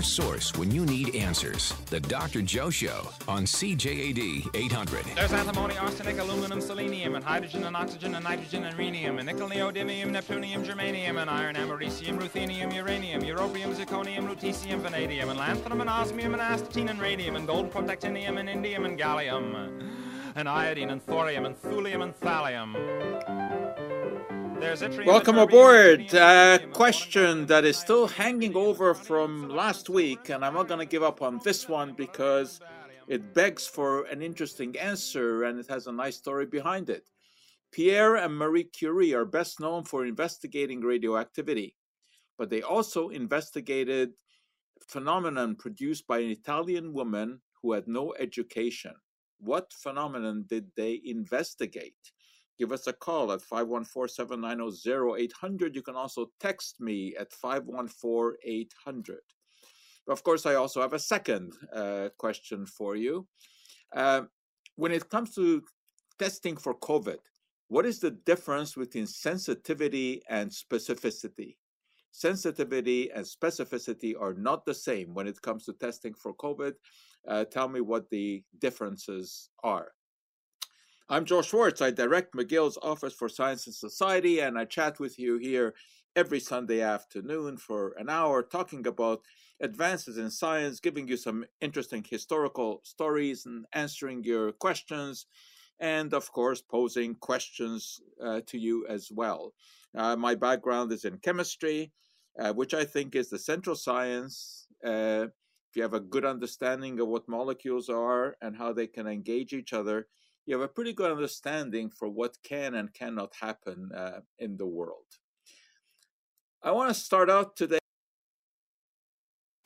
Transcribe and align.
your 0.00 0.04
source 0.06 0.56
when 0.56 0.70
you 0.70 0.86
need 0.86 1.14
answers. 1.14 1.74
The 1.90 2.00
Dr. 2.00 2.40
Joe 2.40 2.70
Show 2.70 3.06
on 3.28 3.44
CJAD 3.44 4.48
800. 4.54 5.04
There's 5.14 5.32
antimony, 5.34 5.76
arsenic, 5.76 6.18
aluminum, 6.18 6.58
selenium, 6.62 7.16
and 7.16 7.22
hydrogen, 7.22 7.64
and 7.64 7.76
oxygen, 7.76 8.14
and 8.14 8.24
nitrogen, 8.24 8.64
and 8.64 8.78
rhenium, 8.78 9.18
and 9.18 9.26
nickel, 9.26 9.50
neodymium, 9.50 10.10
neptunium, 10.10 10.64
germanium, 10.64 11.20
and 11.20 11.28
iron, 11.28 11.54
americium, 11.56 12.18
ruthenium, 12.18 12.74
uranium, 12.74 13.20
europium, 13.20 13.74
zirconium, 13.74 14.26
lutetium, 14.26 14.78
vanadium, 14.80 15.28
and 15.28 15.38
lanthanum, 15.38 15.82
and 15.82 15.90
osmium, 15.90 16.32
and 16.32 16.40
astatine, 16.40 16.88
and 16.88 16.98
radium, 16.98 17.36
and 17.36 17.46
gold, 17.46 17.70
protactinium, 17.70 18.38
and 18.40 18.48
indium, 18.48 18.86
and 18.86 18.98
gallium, 18.98 19.86
and 20.34 20.48
iodine, 20.48 20.88
and 20.88 21.02
thorium, 21.02 21.44
and 21.44 21.60
thulium, 21.60 22.02
and 22.02 22.18
thallium. 22.20 23.49
Welcome 24.60 25.38
aboard. 25.38 26.12
A 26.12 26.60
question 26.74 27.46
that 27.46 27.64
is 27.64 27.78
still 27.78 28.06
hanging 28.06 28.54
over 28.54 28.92
from 28.92 29.48
last 29.48 29.88
week, 29.88 30.28
and 30.28 30.44
I'm 30.44 30.52
not 30.52 30.68
going 30.68 30.80
to 30.80 30.86
give 30.86 31.02
up 31.02 31.22
on 31.22 31.40
this 31.42 31.66
one 31.66 31.94
because 31.94 32.60
it 33.08 33.32
begs 33.32 33.66
for 33.66 34.04
an 34.04 34.20
interesting 34.20 34.76
answer 34.78 35.44
and 35.44 35.58
it 35.58 35.66
has 35.70 35.86
a 35.86 35.92
nice 35.92 36.18
story 36.18 36.44
behind 36.44 36.90
it. 36.90 37.08
Pierre 37.72 38.16
and 38.16 38.36
Marie 38.36 38.64
Curie 38.64 39.14
are 39.14 39.24
best 39.24 39.60
known 39.60 39.82
for 39.82 40.04
investigating 40.04 40.82
radioactivity, 40.82 41.74
but 42.36 42.50
they 42.50 42.60
also 42.60 43.08
investigated 43.08 44.10
phenomenon 44.86 45.56
produced 45.56 46.06
by 46.06 46.18
an 46.18 46.30
Italian 46.30 46.92
woman 46.92 47.40
who 47.62 47.72
had 47.72 47.88
no 47.88 48.12
education. 48.18 48.92
What 49.38 49.72
phenomenon 49.72 50.44
did 50.46 50.66
they 50.76 51.00
investigate? 51.02 52.12
Give 52.60 52.70
us 52.72 52.86
a 52.86 52.92
call 52.92 53.32
at 53.32 53.40
514-790-0800. 53.40 55.74
You 55.74 55.80
can 55.80 55.96
also 55.96 56.26
text 56.38 56.78
me 56.78 57.16
at 57.18 57.32
514-800. 57.32 59.16
Of 60.06 60.22
course, 60.22 60.44
I 60.44 60.56
also 60.56 60.82
have 60.82 60.92
a 60.92 60.98
second 60.98 61.54
uh, 61.74 62.10
question 62.18 62.66
for 62.66 62.96
you. 62.96 63.26
Uh, 63.96 64.24
when 64.76 64.92
it 64.92 65.08
comes 65.08 65.34
to 65.36 65.62
testing 66.18 66.58
for 66.58 66.74
COVID, 66.74 67.20
what 67.68 67.86
is 67.86 67.98
the 67.98 68.10
difference 68.10 68.74
between 68.74 69.06
sensitivity 69.06 70.20
and 70.28 70.50
specificity? 70.50 71.56
Sensitivity 72.12 73.10
and 73.10 73.24
specificity 73.24 74.12
are 74.20 74.34
not 74.34 74.66
the 74.66 74.74
same 74.74 75.14
when 75.14 75.26
it 75.26 75.40
comes 75.40 75.64
to 75.64 75.72
testing 75.72 76.12
for 76.12 76.34
COVID. 76.34 76.74
Uh, 77.26 77.46
tell 77.46 77.70
me 77.70 77.80
what 77.80 78.10
the 78.10 78.44
differences 78.58 79.48
are. 79.64 79.92
I'm 81.12 81.24
Joe 81.24 81.42
Schwartz. 81.42 81.82
I 81.82 81.90
direct 81.90 82.34
McGill's 82.36 82.78
Office 82.82 83.12
for 83.12 83.28
Science 83.28 83.66
and 83.66 83.74
Society, 83.74 84.38
and 84.38 84.56
I 84.56 84.64
chat 84.64 85.00
with 85.00 85.18
you 85.18 85.38
here 85.38 85.74
every 86.14 86.38
Sunday 86.38 86.82
afternoon 86.82 87.56
for 87.56 87.96
an 87.98 88.08
hour 88.08 88.44
talking 88.44 88.86
about 88.86 89.22
advances 89.60 90.18
in 90.18 90.30
science, 90.30 90.78
giving 90.78 91.08
you 91.08 91.16
some 91.16 91.44
interesting 91.60 92.06
historical 92.08 92.80
stories 92.84 93.44
and 93.44 93.66
answering 93.72 94.22
your 94.22 94.52
questions, 94.52 95.26
and 95.80 96.14
of 96.14 96.30
course, 96.30 96.62
posing 96.62 97.16
questions 97.16 98.00
uh, 98.24 98.42
to 98.46 98.56
you 98.56 98.86
as 98.88 99.10
well. 99.10 99.52
Uh, 99.96 100.14
my 100.14 100.36
background 100.36 100.92
is 100.92 101.04
in 101.04 101.18
chemistry, 101.18 101.90
uh, 102.38 102.52
which 102.52 102.72
I 102.72 102.84
think 102.84 103.16
is 103.16 103.30
the 103.30 103.38
central 103.40 103.74
science. 103.74 104.68
Uh, 104.86 105.26
if 105.70 105.74
you 105.74 105.82
have 105.82 105.94
a 105.94 105.98
good 105.98 106.24
understanding 106.24 107.00
of 107.00 107.08
what 107.08 107.28
molecules 107.28 107.88
are 107.88 108.36
and 108.40 108.56
how 108.56 108.72
they 108.72 108.86
can 108.86 109.08
engage 109.08 109.52
each 109.52 109.72
other, 109.72 110.06
you 110.46 110.54
have 110.54 110.62
a 110.62 110.68
pretty 110.68 110.92
good 110.92 111.10
understanding 111.10 111.90
for 111.90 112.08
what 112.08 112.36
can 112.42 112.74
and 112.74 112.92
cannot 112.92 113.32
happen 113.40 113.90
uh, 113.94 114.20
in 114.38 114.56
the 114.56 114.66
world. 114.66 115.06
I 116.62 116.72
want 116.72 116.88
to 116.90 116.94
start 116.94 117.30
out 117.30 117.56
today 117.56 117.78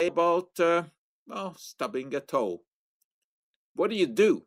about 0.00 0.48
uh, 0.60 0.84
well, 1.26 1.54
stubbing 1.58 2.14
a 2.14 2.20
toe. 2.20 2.62
What 3.74 3.90
do 3.90 3.96
you 3.96 4.06
do? 4.06 4.44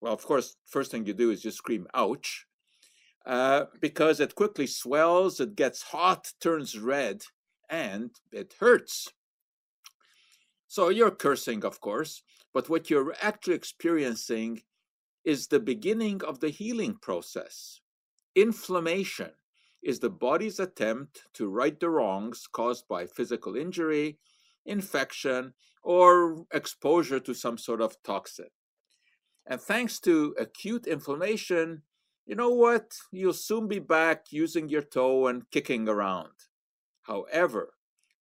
Well, 0.00 0.12
of 0.12 0.24
course, 0.24 0.56
first 0.66 0.90
thing 0.90 1.06
you 1.06 1.14
do 1.14 1.30
is 1.30 1.44
you 1.44 1.50
scream 1.50 1.86
"ouch," 1.94 2.46
uh, 3.24 3.64
because 3.80 4.20
it 4.20 4.34
quickly 4.34 4.66
swells, 4.66 5.40
it 5.40 5.56
gets 5.56 5.82
hot, 5.82 6.32
turns 6.40 6.78
red, 6.78 7.22
and 7.70 8.10
it 8.32 8.54
hurts. 8.60 9.08
So 10.68 10.88
you're 10.88 11.10
cursing, 11.10 11.64
of 11.64 11.80
course, 11.80 12.22
but 12.52 12.68
what 12.68 12.90
you're 12.90 13.14
actually 13.22 13.54
experiencing 13.54 14.62
is 15.24 15.46
the 15.46 15.60
beginning 15.60 16.22
of 16.22 16.40
the 16.40 16.50
healing 16.50 16.96
process. 17.00 17.80
Inflammation 18.34 19.30
is 19.82 20.00
the 20.00 20.10
body's 20.10 20.58
attempt 20.58 21.22
to 21.34 21.48
right 21.48 21.78
the 21.78 21.90
wrongs 21.90 22.46
caused 22.50 22.88
by 22.88 23.06
physical 23.06 23.56
injury, 23.56 24.18
infection, 24.64 25.54
or 25.82 26.44
exposure 26.52 27.20
to 27.20 27.34
some 27.34 27.58
sort 27.58 27.80
of 27.80 28.02
toxin. 28.02 28.48
And 29.46 29.60
thanks 29.60 30.00
to 30.00 30.34
acute 30.38 30.86
inflammation, 30.86 31.82
you 32.26 32.34
know 32.34 32.50
what? 32.50 32.94
You'll 33.12 33.34
soon 33.34 33.68
be 33.68 33.78
back 33.78 34.26
using 34.30 34.70
your 34.70 34.82
toe 34.82 35.26
and 35.26 35.50
kicking 35.50 35.86
around. 35.88 36.32
However, 37.02 37.74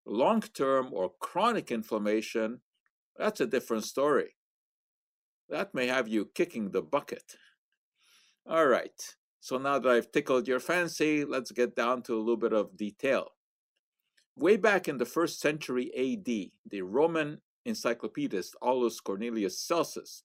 long 0.06 0.41
term 0.41 0.90
or 0.91 1.11
chronic 1.19 1.72
inflammation, 1.72 2.61
that's 3.16 3.41
a 3.41 3.45
different 3.45 3.85
story. 3.85 4.35
That 5.51 5.75
may 5.75 5.88
have 5.88 6.07
you 6.07 6.29
kicking 6.34 6.72
the 6.72 6.81
bucket. 6.81 7.35
All 8.47 8.66
right, 8.66 9.00
so 9.41 9.57
now 9.57 9.79
that 9.79 9.91
I've 9.91 10.12
tickled 10.12 10.47
your 10.47 10.62
fancy, 10.62 11.25
let's 11.25 11.51
get 11.51 11.75
down 11.75 12.03
to 12.03 12.16
a 12.16 12.19
little 12.19 12.38
bit 12.38 12.53
of 12.53 12.78
detail. 12.78 13.28
Way 14.38 14.56
back 14.56 14.88
in 14.88 14.97
the 14.97 15.06
first 15.06 15.41
century 15.41 15.91
AD, 15.94 16.51
the 16.72 16.81
Roman 16.81 17.41
encyclopedist 17.67 18.56
Aulus 18.61 19.01
Cornelius 19.01 19.59
Celsus 19.59 20.23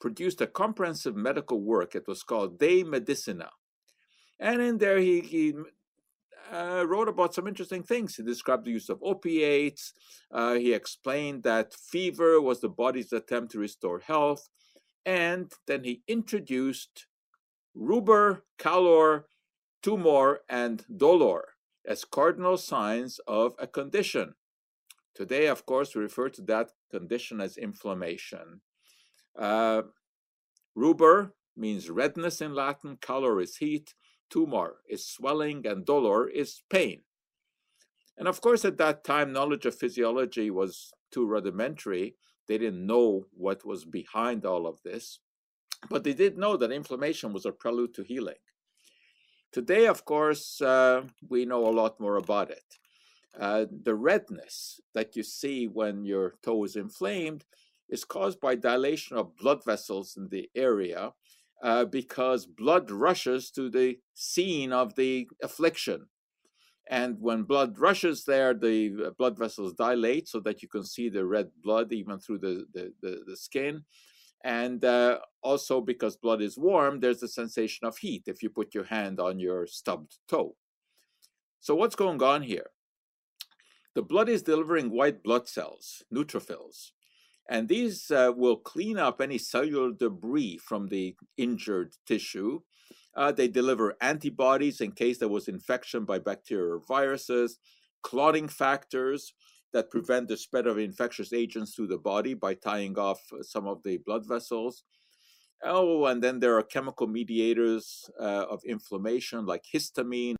produced 0.00 0.42
a 0.42 0.46
comprehensive 0.46 1.16
medical 1.16 1.62
work. 1.62 1.94
It 1.94 2.06
was 2.06 2.22
called 2.22 2.58
De 2.58 2.84
Medicina. 2.84 3.48
And 4.38 4.60
in 4.60 4.76
there, 4.76 4.98
he, 4.98 5.20
he 5.20 5.54
uh, 6.52 6.84
wrote 6.86 7.08
about 7.08 7.34
some 7.34 7.46
interesting 7.46 7.82
things. 7.82 8.16
He 8.16 8.22
described 8.22 8.64
the 8.64 8.72
use 8.72 8.88
of 8.88 9.02
opiates. 9.02 9.92
Uh, 10.30 10.54
he 10.54 10.72
explained 10.72 11.42
that 11.42 11.74
fever 11.74 12.40
was 12.40 12.60
the 12.60 12.68
body's 12.68 13.12
attempt 13.12 13.52
to 13.52 13.58
restore 13.58 14.00
health. 14.00 14.48
And 15.04 15.52
then 15.66 15.84
he 15.84 16.02
introduced 16.06 17.06
rubor, 17.76 18.42
calor, 18.58 19.26
tumor, 19.82 20.40
and 20.48 20.84
dolor 20.94 21.54
as 21.86 22.04
cardinal 22.04 22.56
signs 22.58 23.18
of 23.26 23.54
a 23.58 23.66
condition. 23.66 24.34
Today, 25.14 25.46
of 25.46 25.64
course, 25.66 25.94
we 25.94 26.02
refer 26.02 26.28
to 26.30 26.42
that 26.42 26.70
condition 26.90 27.40
as 27.40 27.56
inflammation. 27.56 28.60
Uh, 29.36 29.82
rubor 30.76 31.30
means 31.56 31.90
redness 31.90 32.40
in 32.40 32.54
Latin, 32.54 32.98
calor 33.00 33.40
is 33.40 33.56
heat, 33.56 33.94
tumor 34.30 34.76
is 34.88 35.06
swelling, 35.06 35.66
and 35.66 35.84
dolor 35.84 36.28
is 36.28 36.62
pain. 36.70 37.02
And 38.16 38.26
of 38.26 38.40
course, 38.40 38.64
at 38.64 38.78
that 38.78 39.04
time, 39.04 39.32
knowledge 39.32 39.66
of 39.66 39.74
physiology 39.74 40.50
was 40.50 40.92
too 41.10 41.26
rudimentary. 41.26 42.16
They 42.46 42.58
didn't 42.58 42.86
know 42.86 43.26
what 43.32 43.64
was 43.64 43.84
behind 43.84 44.44
all 44.44 44.66
of 44.66 44.82
this, 44.82 45.20
but 45.88 46.02
they 46.02 46.14
did 46.14 46.36
know 46.36 46.56
that 46.56 46.72
inflammation 46.72 47.32
was 47.32 47.46
a 47.46 47.52
prelude 47.52 47.94
to 47.94 48.02
healing. 48.02 48.42
Today, 49.52 49.86
of 49.86 50.04
course, 50.04 50.60
uh, 50.60 51.04
we 51.28 51.44
know 51.44 51.66
a 51.66 51.70
lot 51.70 52.00
more 52.00 52.16
about 52.16 52.50
it. 52.50 52.64
Uh, 53.38 53.66
the 53.70 53.94
redness 53.94 54.80
that 54.94 55.14
you 55.14 55.22
see 55.22 55.66
when 55.66 56.04
your 56.04 56.34
toe 56.42 56.64
is 56.64 56.76
inflamed 56.76 57.44
is 57.88 58.04
caused 58.04 58.40
by 58.40 58.54
dilation 58.54 59.16
of 59.16 59.36
blood 59.36 59.64
vessels 59.64 60.16
in 60.16 60.28
the 60.28 60.50
area 60.54 61.12
uh, 61.62 61.84
because 61.84 62.46
blood 62.46 62.90
rushes 62.90 63.50
to 63.52 63.70
the 63.70 63.98
scene 64.14 64.72
of 64.72 64.94
the 64.94 65.28
affliction. 65.42 66.06
And 66.90 67.16
when 67.20 67.42
blood 67.42 67.78
rushes 67.78 68.24
there, 68.24 68.54
the 68.54 69.12
blood 69.18 69.38
vessels 69.38 69.74
dilate 69.74 70.26
so 70.28 70.40
that 70.40 70.62
you 70.62 70.68
can 70.68 70.84
see 70.84 71.08
the 71.08 71.26
red 71.26 71.50
blood 71.62 71.92
even 71.92 72.18
through 72.18 72.38
the, 72.38 72.64
the, 72.72 72.92
the, 73.02 73.20
the 73.26 73.36
skin. 73.36 73.84
And 74.42 74.84
uh, 74.84 75.18
also 75.42 75.80
because 75.80 76.16
blood 76.16 76.40
is 76.40 76.56
warm, 76.56 77.00
there's 77.00 77.22
a 77.22 77.28
sensation 77.28 77.86
of 77.86 77.98
heat 77.98 78.22
if 78.26 78.42
you 78.42 78.48
put 78.48 78.74
your 78.74 78.84
hand 78.84 79.20
on 79.20 79.38
your 79.38 79.66
stubbed 79.66 80.16
toe. 80.28 80.54
So, 81.60 81.74
what's 81.74 81.96
going 81.96 82.22
on 82.22 82.42
here? 82.42 82.70
The 83.94 84.02
blood 84.02 84.28
is 84.28 84.42
delivering 84.42 84.90
white 84.90 85.24
blood 85.24 85.48
cells, 85.48 86.04
neutrophils, 86.14 86.92
and 87.48 87.68
these 87.68 88.10
uh, 88.10 88.32
will 88.36 88.56
clean 88.56 88.98
up 88.98 89.20
any 89.20 89.38
cellular 89.38 89.92
debris 89.92 90.58
from 90.58 90.88
the 90.88 91.16
injured 91.36 91.94
tissue. 92.06 92.60
Uh, 93.16 93.32
they 93.32 93.48
deliver 93.48 93.96
antibodies 94.00 94.80
in 94.80 94.92
case 94.92 95.18
there 95.18 95.28
was 95.28 95.48
infection 95.48 96.04
by 96.04 96.18
bacteria 96.18 96.74
or 96.74 96.82
viruses, 96.86 97.58
clotting 98.02 98.48
factors 98.48 99.32
that 99.72 99.90
prevent 99.90 100.28
the 100.28 100.36
spread 100.36 100.66
of 100.66 100.78
infectious 100.78 101.32
agents 101.32 101.74
through 101.74 101.86
the 101.86 101.98
body 101.98 102.34
by 102.34 102.54
tying 102.54 102.98
off 102.98 103.20
some 103.42 103.66
of 103.66 103.82
the 103.82 103.98
blood 103.98 104.26
vessels. 104.26 104.84
Oh, 105.64 106.04
and 106.06 106.22
then 106.22 106.38
there 106.38 106.56
are 106.56 106.62
chemical 106.62 107.06
mediators 107.06 108.08
uh, 108.20 108.46
of 108.48 108.62
inflammation 108.64 109.44
like 109.44 109.64
histamine 109.74 110.36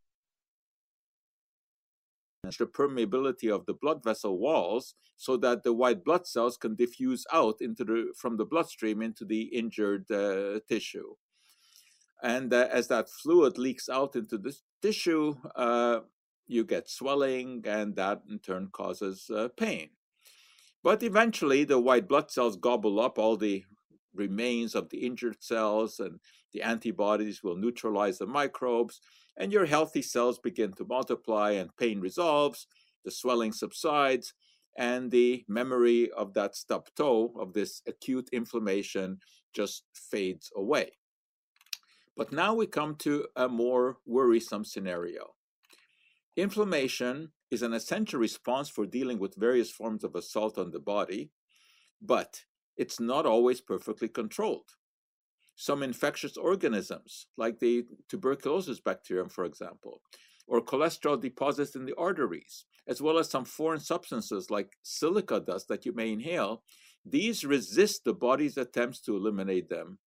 the 2.57 2.67
permeability 2.67 3.55
of 3.55 3.67
the 3.67 3.75
blood 3.75 4.03
vessel 4.03 4.39
walls 4.39 4.95
so 5.17 5.37
that 5.37 5.63
the 5.63 5.75
white 5.75 6.05
blood 6.05 6.27
cells 6.27 6.57
can 6.57 6.75
diffuse 6.75 7.27
out 7.33 7.57
into 7.61 7.85
the 7.85 8.15
from 8.17 8.39
the 8.39 8.47
bloodstream 8.47 9.03
into 9.03 9.27
the 9.27 9.43
injured 9.43 10.11
uh, 10.11 10.61
tissue. 10.67 11.15
And 12.23 12.53
uh, 12.53 12.69
as 12.73 12.89
that 12.89 13.11
fluid 13.11 13.59
leaks 13.59 13.89
out 13.89 14.17
into 14.17 14.39
the 14.39 14.57
tissue 14.81 15.35
uh, 15.55 16.01
you 16.47 16.65
get 16.65 16.89
swelling 16.89 17.63
and 17.67 17.95
that 17.97 18.23
in 18.31 18.39
turn 18.39 18.69
causes 18.73 19.31
uh, 19.31 19.49
pain. 19.57 19.91
But 20.83 21.03
eventually 21.03 21.65
the 21.65 21.79
white 21.79 22.09
blood 22.09 22.31
cells 22.31 22.57
gobble 22.57 22.99
up 23.01 23.19
all 23.19 23.37
the 23.37 23.65
remains 24.15 24.75
of 24.75 24.89
the 24.89 25.05
injured 25.05 25.43
cells 25.43 26.01
and 26.01 26.19
the 26.53 26.63
antibodies 26.63 27.43
will 27.43 27.57
neutralize 27.57 28.19
the 28.19 28.27
microbes 28.27 29.01
and 29.39 29.53
your 29.53 29.67
healthy 29.67 30.03
cells 30.03 30.39
begin 30.39 30.73
to 30.75 30.85
multiply 30.85 31.53
and 31.53 31.75
pain 31.77 32.01
resolves, 32.01 32.67
the 33.05 33.11
swelling 33.11 33.53
subsides, 33.53 34.35
and 34.77 35.11
the 35.11 35.45
memory 35.49 36.11
of 36.11 36.35
that 36.35 36.55
stubbed 36.57 36.95
toe, 36.97 37.33
of 37.39 37.53
this 37.53 37.81
acute 37.87 38.29
inflammation, 38.33 39.19
just 39.55 39.85
fades 39.95 40.51
away. 40.57 40.91
But 42.17 42.33
now 42.33 42.55
we 42.55 42.67
come 42.67 42.97
to 42.97 43.27
a 43.37 43.49
more 43.49 43.99
worrisome 44.05 44.65
scenario. 44.65 45.35
Inflammation 46.37 47.31
is 47.51 47.63
an 47.63 47.73
essential 47.73 48.21
response 48.21 48.69
for 48.69 48.87
dealing 48.87 49.19
with 49.19 49.37
various 49.37 49.71
forms 49.71 50.05
of 50.05 50.15
assault 50.15 50.59
on 50.59 50.71
the 50.71 50.81
body, 50.81 51.31
but 52.03 52.45
it's 52.77 53.01
not 53.01 53.27
always 53.27 53.61
perfectly 53.61 54.09
controlled 54.09 54.71
some 55.61 55.83
infectious 55.83 56.37
organisms, 56.37 57.27
like 57.37 57.59
the 57.59 57.85
tuberculosis 58.09 58.79
bacterium, 58.79 59.29
for 59.29 59.45
example, 59.45 60.01
or 60.47 60.65
cholesterol 60.65 61.21
deposits 61.21 61.75
in 61.75 61.85
the 61.85 61.97
arteries, 61.97 62.65
as 62.87 63.03
well 63.03 63.19
as 63.19 63.29
some 63.29 63.45
foreign 63.45 63.81
substances 63.81 64.53
like 64.53 64.79
silica 64.85 65.41
dust 65.41 65.67
that 65.67 65.85
you 65.85 65.93
may 65.93 66.13
inhale, 66.13 66.63
these 67.05 67.45
resist 67.45 68.05
the 68.05 68.15
body's 68.15 68.57
attempts 68.57 69.01
to 69.01 69.17
eliminate 69.17 69.69
them, 69.69 69.99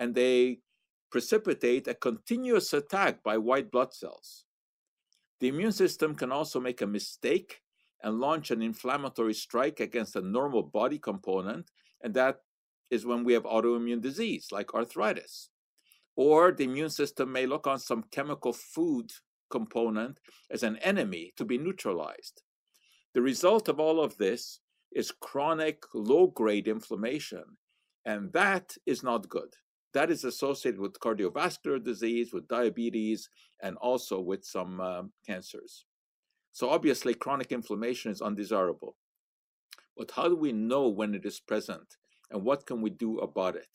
and 0.00 0.16
they 0.16 0.58
precipitate 1.12 1.86
a 1.86 1.94
continuous 1.94 2.72
attack 2.72 3.22
by 3.22 3.38
white 3.38 3.70
blood 3.70 3.94
cells. 3.94 4.46
The 5.38 5.46
immune 5.46 5.72
system 5.72 6.16
can 6.16 6.32
also 6.32 6.58
make 6.58 6.82
a 6.82 6.86
mistake 6.88 7.60
and 8.02 8.18
launch 8.18 8.50
an 8.50 8.62
inflammatory 8.62 9.34
strike 9.34 9.78
against 9.78 10.16
a 10.16 10.20
normal 10.20 10.64
body 10.64 10.98
component, 10.98 11.70
and 12.02 12.14
that 12.14 12.40
is 12.90 13.06
when 13.06 13.24
we 13.24 13.32
have 13.32 13.44
autoimmune 13.44 14.00
disease 14.00 14.48
like 14.50 14.74
arthritis. 14.74 15.50
Or 16.16 16.52
the 16.52 16.64
immune 16.64 16.90
system 16.90 17.30
may 17.30 17.46
look 17.46 17.66
on 17.66 17.78
some 17.78 18.04
chemical 18.10 18.52
food 18.52 19.12
component 19.50 20.18
as 20.50 20.62
an 20.62 20.76
enemy 20.78 21.32
to 21.36 21.44
be 21.44 21.58
neutralized. 21.58 22.42
The 23.14 23.22
result 23.22 23.68
of 23.68 23.80
all 23.80 24.00
of 24.00 24.16
this 24.18 24.60
is 24.92 25.12
chronic 25.12 25.82
low 25.94 26.28
grade 26.28 26.68
inflammation, 26.68 27.44
and 28.04 28.32
that 28.32 28.76
is 28.86 29.02
not 29.02 29.28
good. 29.28 29.54
That 29.94 30.10
is 30.10 30.24
associated 30.24 30.80
with 30.80 31.00
cardiovascular 31.00 31.82
disease, 31.82 32.32
with 32.32 32.48
diabetes, 32.48 33.28
and 33.62 33.76
also 33.76 34.20
with 34.20 34.44
some 34.44 34.80
uh, 34.80 35.02
cancers. 35.26 35.84
So, 36.52 36.70
obviously, 36.70 37.14
chronic 37.14 37.52
inflammation 37.52 38.10
is 38.12 38.20
undesirable. 38.20 38.96
But 39.96 40.10
how 40.10 40.28
do 40.28 40.36
we 40.36 40.52
know 40.52 40.88
when 40.88 41.14
it 41.14 41.24
is 41.24 41.40
present? 41.40 41.97
And 42.30 42.44
what 42.44 42.66
can 42.66 42.80
we 42.80 42.90
do 42.90 43.18
about 43.18 43.56
it? 43.56 43.68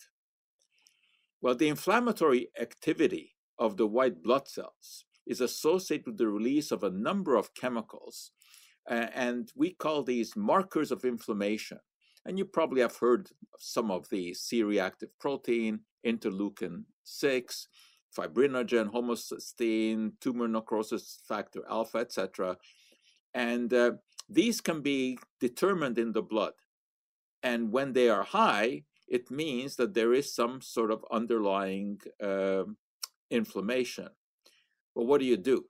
Well, 1.41 1.55
the 1.55 1.69
inflammatory 1.69 2.50
activity 2.59 3.35
of 3.59 3.77
the 3.77 3.88
white 3.88 4.23
blood 4.23 4.47
cells 4.47 5.05
is 5.25 5.41
associated 5.41 6.05
with 6.05 6.17
the 6.17 6.27
release 6.27 6.71
of 6.71 6.83
a 6.83 6.89
number 6.89 7.35
of 7.35 7.53
chemicals, 7.53 8.31
and 8.88 9.51
we 9.55 9.73
call 9.73 10.03
these 10.03 10.35
markers 10.35 10.91
of 10.91 11.05
inflammation. 11.05 11.79
And 12.25 12.38
you 12.38 12.45
probably 12.45 12.81
have 12.81 12.97
heard 12.97 13.29
of 13.53 13.61
some 13.61 13.91
of 13.91 14.09
these 14.09 14.39
C-reactive 14.39 15.09
protein, 15.19 15.81
interleukin 16.05 16.83
6, 17.03 17.67
fibrinogen, 18.17 18.94
homocysteine, 18.94 20.13
tumor 20.21 20.47
necrosis 20.47 21.19
factor 21.27 21.63
alpha, 21.69 21.97
etc. 21.97 22.57
And 23.33 23.73
uh, 23.73 23.94
these 24.29 24.61
can 24.61 24.81
be 24.81 25.17
determined 25.39 25.97
in 25.97 26.13
the 26.13 26.21
blood. 26.21 26.53
And 27.43 27.71
when 27.71 27.93
they 27.93 28.09
are 28.09 28.23
high, 28.23 28.83
it 29.07 29.29
means 29.29 29.75
that 29.75 29.93
there 29.93 30.13
is 30.13 30.33
some 30.33 30.61
sort 30.61 30.91
of 30.91 31.05
underlying 31.11 31.99
uh, 32.21 32.63
inflammation. 33.29 34.09
But 34.95 35.05
what 35.05 35.19
do 35.19 35.25
you 35.25 35.37
do? 35.37 35.65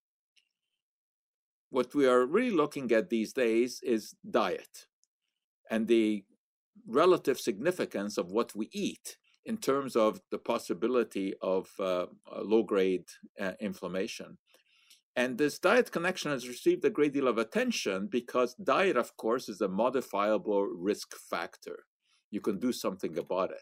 What 1.71 1.95
we 1.95 2.07
are 2.07 2.25
really 2.25 2.51
looking 2.51 2.91
at 2.91 3.09
these 3.09 3.33
days 3.33 3.81
is 3.83 4.15
diet 4.29 4.85
and 5.71 5.87
the 5.87 6.23
relative 6.87 7.39
significance 7.39 8.17
of 8.17 8.31
what 8.31 8.55
we 8.55 8.69
eat 8.71 9.17
in 9.45 9.57
terms 9.57 9.95
of 9.95 10.21
the 10.31 10.37
possibility 10.37 11.33
of 11.41 11.67
uh, 11.79 12.05
low 12.43 12.63
grade 12.63 13.05
uh, 13.39 13.53
inflammation. 13.59 14.37
And 15.15 15.38
this 15.38 15.60
diet 15.60 15.92
connection 15.92 16.31
has 16.31 16.48
received 16.48 16.83
a 16.86 16.89
great 16.89 17.13
deal 17.13 17.27
of 17.27 17.38
attention 17.38 18.07
because 18.07 18.56
diet, 18.56 18.98
of 18.98 19.15
course, 19.15 19.48
is 19.48 19.62
a 19.62 19.68
modifiable 19.68 20.63
risk 20.63 21.15
factor. 21.30 21.86
You 22.31 22.42
can 22.42 22.60
do 22.60 22.71
something 22.71 23.18
about 23.18 23.51
it. 23.51 23.62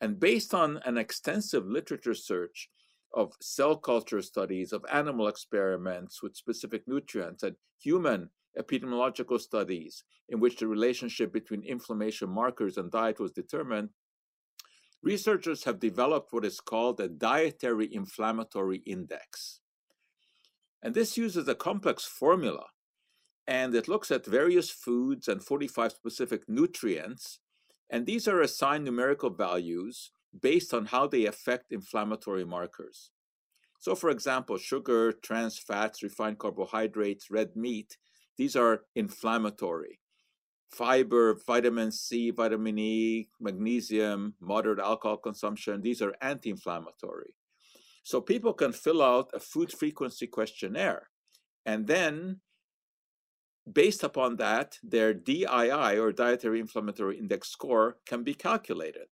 And 0.00 0.20
based 0.20 0.54
on 0.54 0.80
an 0.84 0.96
extensive 0.96 1.66
literature 1.66 2.14
search 2.14 2.70
of 3.12 3.32
cell 3.40 3.76
culture 3.76 4.22
studies, 4.22 4.72
of 4.72 4.84
animal 4.90 5.26
experiments 5.26 6.22
with 6.22 6.36
specific 6.36 6.86
nutrients, 6.86 7.42
and 7.42 7.56
human 7.78 8.30
epidemiological 8.58 9.40
studies 9.40 10.04
in 10.28 10.40
which 10.40 10.56
the 10.56 10.66
relationship 10.66 11.32
between 11.32 11.62
inflammation 11.64 12.28
markers 12.28 12.76
and 12.76 12.90
diet 12.90 13.18
was 13.18 13.32
determined, 13.32 13.88
researchers 15.02 15.64
have 15.64 15.80
developed 15.80 16.32
what 16.32 16.44
is 16.44 16.60
called 16.60 17.00
a 17.00 17.08
dietary 17.08 17.92
inflammatory 17.92 18.82
index. 18.86 19.59
And 20.82 20.94
this 20.94 21.16
uses 21.16 21.46
a 21.48 21.54
complex 21.54 22.04
formula 22.04 22.66
and 23.46 23.74
it 23.74 23.88
looks 23.88 24.12
at 24.12 24.24
various 24.24 24.70
foods 24.70 25.26
and 25.26 25.42
45 25.42 25.90
specific 25.92 26.48
nutrients. 26.48 27.40
And 27.90 28.06
these 28.06 28.28
are 28.28 28.40
assigned 28.40 28.84
numerical 28.84 29.30
values 29.30 30.12
based 30.40 30.72
on 30.72 30.86
how 30.86 31.08
they 31.08 31.26
affect 31.26 31.72
inflammatory 31.72 32.44
markers. 32.44 33.10
So, 33.80 33.96
for 33.96 34.10
example, 34.10 34.56
sugar, 34.58 35.10
trans 35.10 35.58
fats, 35.58 36.02
refined 36.02 36.38
carbohydrates, 36.38 37.30
red 37.30 37.56
meat, 37.56 37.96
these 38.36 38.54
are 38.54 38.82
inflammatory. 38.94 39.98
Fiber, 40.70 41.36
vitamin 41.46 41.90
C, 41.90 42.30
vitamin 42.30 42.78
E, 42.78 43.30
magnesium, 43.40 44.34
moderate 44.40 44.78
alcohol 44.78 45.16
consumption, 45.16 45.80
these 45.80 46.00
are 46.00 46.14
anti 46.22 46.50
inflammatory. 46.50 47.34
So 48.02 48.20
people 48.20 48.52
can 48.52 48.72
fill 48.72 49.02
out 49.02 49.30
a 49.34 49.40
food 49.40 49.72
frequency 49.72 50.26
questionnaire. 50.26 51.08
And 51.66 51.86
then, 51.86 52.40
based 53.70 54.02
upon 54.02 54.36
that, 54.36 54.78
their 54.82 55.14
DII 55.14 56.00
or 56.00 56.12
dietary 56.12 56.60
inflammatory 56.60 57.18
index 57.18 57.48
score 57.48 57.98
can 58.06 58.22
be 58.22 58.34
calculated. 58.34 59.08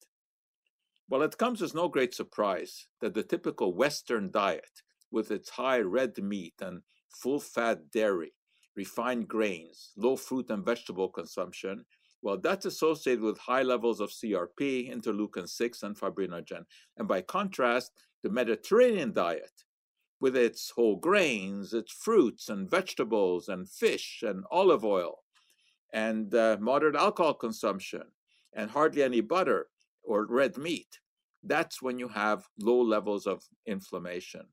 Well, 1.09 1.23
it 1.23 1.39
comes 1.39 1.63
as 1.63 1.75
no 1.75 1.89
great 1.89 2.15
surprise 2.15 2.87
that 3.01 3.15
the 3.15 3.23
typical 3.23 3.75
Western 3.75 4.31
diet, 4.31 4.83
with 5.11 5.31
its 5.31 5.49
high 5.51 5.81
red 5.81 6.19
meat 6.19 6.55
and 6.61 6.83
full 7.09 7.41
fat 7.41 7.91
dairy, 7.91 8.35
refined 8.77 9.27
grains, 9.27 9.93
low 9.97 10.17
fruit 10.17 10.51
and 10.51 10.65
vegetable 10.65 11.09
consumption, 11.09 11.85
well, 12.21 12.37
that's 12.37 12.67
associated 12.67 13.23
with 13.23 13.39
high 13.39 13.63
levels 13.63 14.01
of 14.01 14.11
CRP, 14.11 14.93
interleukin 14.93 15.49
6, 15.49 15.83
and 15.83 15.97
fibrinogen. 15.97 16.65
And 16.97 17.07
by 17.07 17.23
contrast, 17.23 17.93
the 18.23 18.31
Mediterranean 18.31 19.13
diet, 19.13 19.65
with 20.21 20.37
its 20.37 20.71
whole 20.71 20.97
grains, 20.97 21.73
its 21.73 21.93
fruits 21.93 22.49
and 22.49 22.71
vegetables 22.71 23.49
and 23.49 23.69
fish 23.69 24.23
and 24.27 24.45
olive 24.51 24.85
oil, 24.85 25.23
and 25.93 26.35
uh, 26.35 26.57
moderate 26.61 26.97
alcohol 26.97 27.35
consumption, 27.35 28.03
and 28.55 28.71
hardly 28.71 29.03
any 29.03 29.21
butter 29.21 29.69
or 30.03 30.27
red 30.27 30.57
meat, 30.57 30.99
that's 31.43 31.81
when 31.81 31.99
you 31.99 32.09
have 32.09 32.45
low 32.59 32.81
levels 32.81 33.27
of 33.27 33.45
inflammation. 33.67 34.47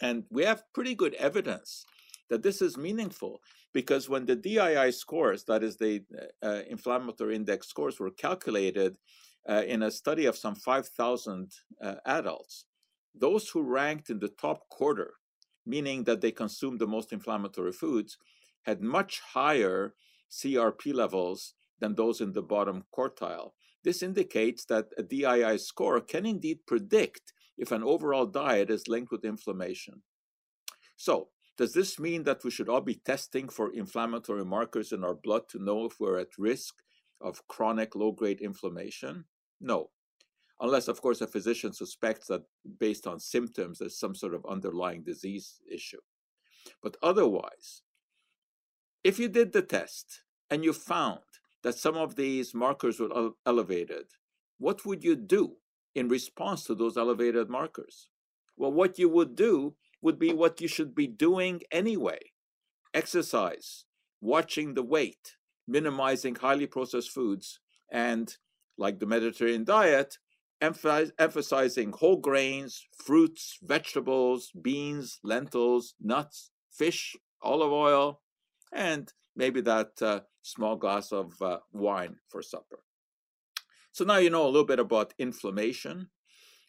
And 0.00 0.24
we 0.30 0.44
have 0.44 0.62
pretty 0.74 0.94
good 0.94 1.14
evidence 1.14 1.86
that 2.28 2.42
this 2.42 2.60
is 2.60 2.76
meaningful 2.76 3.40
because 3.72 4.08
when 4.08 4.26
the 4.26 4.36
DII 4.36 4.92
scores, 4.92 5.44
that 5.44 5.62
is 5.62 5.76
the 5.76 6.02
uh, 6.42 6.46
uh, 6.46 6.62
inflammatory 6.68 7.36
index 7.36 7.68
scores, 7.68 7.98
were 7.98 8.10
calculated 8.10 8.96
uh, 9.48 9.62
in 9.66 9.82
a 9.82 9.90
study 9.90 10.26
of 10.26 10.36
some 10.36 10.54
5,000 10.54 11.50
uh, 11.82 11.94
adults, 12.04 12.66
those 13.14 13.48
who 13.48 13.62
ranked 13.62 14.10
in 14.10 14.18
the 14.18 14.28
top 14.28 14.68
quarter, 14.68 15.14
meaning 15.64 16.04
that 16.04 16.20
they 16.20 16.32
consumed 16.32 16.80
the 16.80 16.86
most 16.86 17.12
inflammatory 17.12 17.72
foods, 17.72 18.18
had 18.62 18.82
much 18.82 19.20
higher 19.20 19.94
CRP 20.30 20.92
levels 20.92 21.54
than 21.80 21.94
those 21.94 22.20
in 22.20 22.32
the 22.32 22.42
bottom 22.42 22.84
quartile. 22.96 23.50
This 23.84 24.02
indicates 24.02 24.64
that 24.66 24.86
a 24.98 25.02
DII 25.02 25.60
score 25.60 26.00
can 26.00 26.26
indeed 26.26 26.66
predict 26.66 27.32
if 27.56 27.70
an 27.70 27.82
overall 27.82 28.26
diet 28.26 28.70
is 28.70 28.88
linked 28.88 29.12
with 29.12 29.24
inflammation. 29.24 30.02
So, 30.96 31.28
Does 31.56 31.72
this 31.72 31.98
mean 31.98 32.24
that 32.24 32.44
we 32.44 32.50
should 32.50 32.68
all 32.68 32.82
be 32.82 32.96
testing 32.96 33.48
for 33.48 33.72
inflammatory 33.72 34.44
markers 34.44 34.92
in 34.92 35.02
our 35.02 35.14
blood 35.14 35.48
to 35.48 35.58
know 35.58 35.86
if 35.86 35.98
we're 35.98 36.18
at 36.18 36.38
risk 36.38 36.74
of 37.20 37.46
chronic 37.48 37.96
low 37.96 38.12
grade 38.12 38.40
inflammation? 38.42 39.24
No. 39.60 39.90
Unless, 40.60 40.88
of 40.88 41.02
course, 41.02 41.20
a 41.20 41.26
physician 41.26 41.72
suspects 41.72 42.28
that 42.28 42.42
based 42.78 43.06
on 43.06 43.20
symptoms 43.20 43.78
there's 43.78 43.98
some 43.98 44.14
sort 44.14 44.34
of 44.34 44.46
underlying 44.48 45.02
disease 45.02 45.60
issue. 45.70 46.00
But 46.82 46.96
otherwise, 47.02 47.82
if 49.04 49.18
you 49.18 49.28
did 49.28 49.52
the 49.52 49.62
test 49.62 50.22
and 50.50 50.64
you 50.64 50.72
found 50.72 51.20
that 51.62 51.78
some 51.78 51.96
of 51.96 52.16
these 52.16 52.54
markers 52.54 52.98
were 52.98 53.30
elevated, 53.44 54.06
what 54.58 54.86
would 54.86 55.04
you 55.04 55.14
do 55.16 55.56
in 55.94 56.08
response 56.08 56.64
to 56.64 56.74
those 56.74 56.96
elevated 56.96 57.50
markers? 57.50 58.08
Well, 58.56 58.72
what 58.72 58.98
you 58.98 59.08
would 59.10 59.36
do 59.36 59.74
would 60.00 60.18
be 60.18 60.32
what 60.32 60.60
you 60.60 60.68
should 60.68 60.94
be 60.94 61.06
doing 61.06 61.60
anyway 61.70 62.20
exercise, 62.96 63.84
watching 64.22 64.72
the 64.72 64.82
weight, 64.82 65.36
minimizing 65.68 66.34
highly 66.34 66.66
processed 66.66 67.10
foods, 67.10 67.60
and 67.92 68.38
like 68.78 68.98
the 68.98 69.06
Mediterranean 69.06 69.64
diet, 69.64 70.18
emphasizing 70.60 71.92
whole 71.92 72.16
grains, 72.16 72.86
fruits, 73.04 73.58
vegetables, 73.62 74.50
beans, 74.62 75.18
lentils, 75.22 75.94
nuts, 76.00 76.50
fish, 76.70 77.16
olive 77.42 77.72
oil, 77.72 78.20
and 78.72 79.12
maybe 79.34 79.60
that 79.60 79.90
uh, 80.00 80.20
small 80.42 80.76
glass 80.76 81.12
of 81.12 81.40
uh, 81.42 81.58
wine 81.72 82.16
for 82.28 82.42
supper. 82.42 82.80
So 83.92 84.04
now 84.04 84.18
you 84.18 84.30
know 84.30 84.44
a 84.44 84.52
little 84.52 84.66
bit 84.66 84.78
about 84.78 85.14
inflammation 85.18 86.08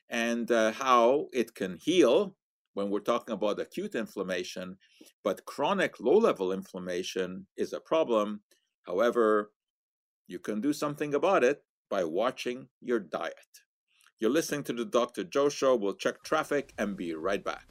and 0.09 0.49
uh, 0.51 0.71
how 0.71 1.27
it 1.33 1.53
can 1.55 1.77
heal 1.77 2.35
when 2.73 2.89
we're 2.89 2.99
talking 2.99 3.33
about 3.33 3.59
acute 3.59 3.95
inflammation, 3.95 4.77
but 5.23 5.45
chronic 5.45 5.99
low 5.99 6.17
level 6.17 6.51
inflammation 6.51 7.47
is 7.57 7.73
a 7.73 7.79
problem. 7.79 8.41
However, 8.83 9.51
you 10.27 10.39
can 10.39 10.61
do 10.61 10.73
something 10.73 11.15
about 11.15 11.43
it 11.43 11.63
by 11.89 12.03
watching 12.03 12.67
your 12.81 12.99
diet. 12.99 13.33
You're 14.19 14.31
listening 14.31 14.63
to 14.63 14.73
the 14.73 14.85
Dr. 14.85 15.23
Joe 15.23 15.49
Show. 15.49 15.75
We'll 15.75 15.93
check 15.93 16.23
traffic 16.23 16.73
and 16.77 16.97
be 16.97 17.13
right 17.13 17.43
back. 17.43 17.65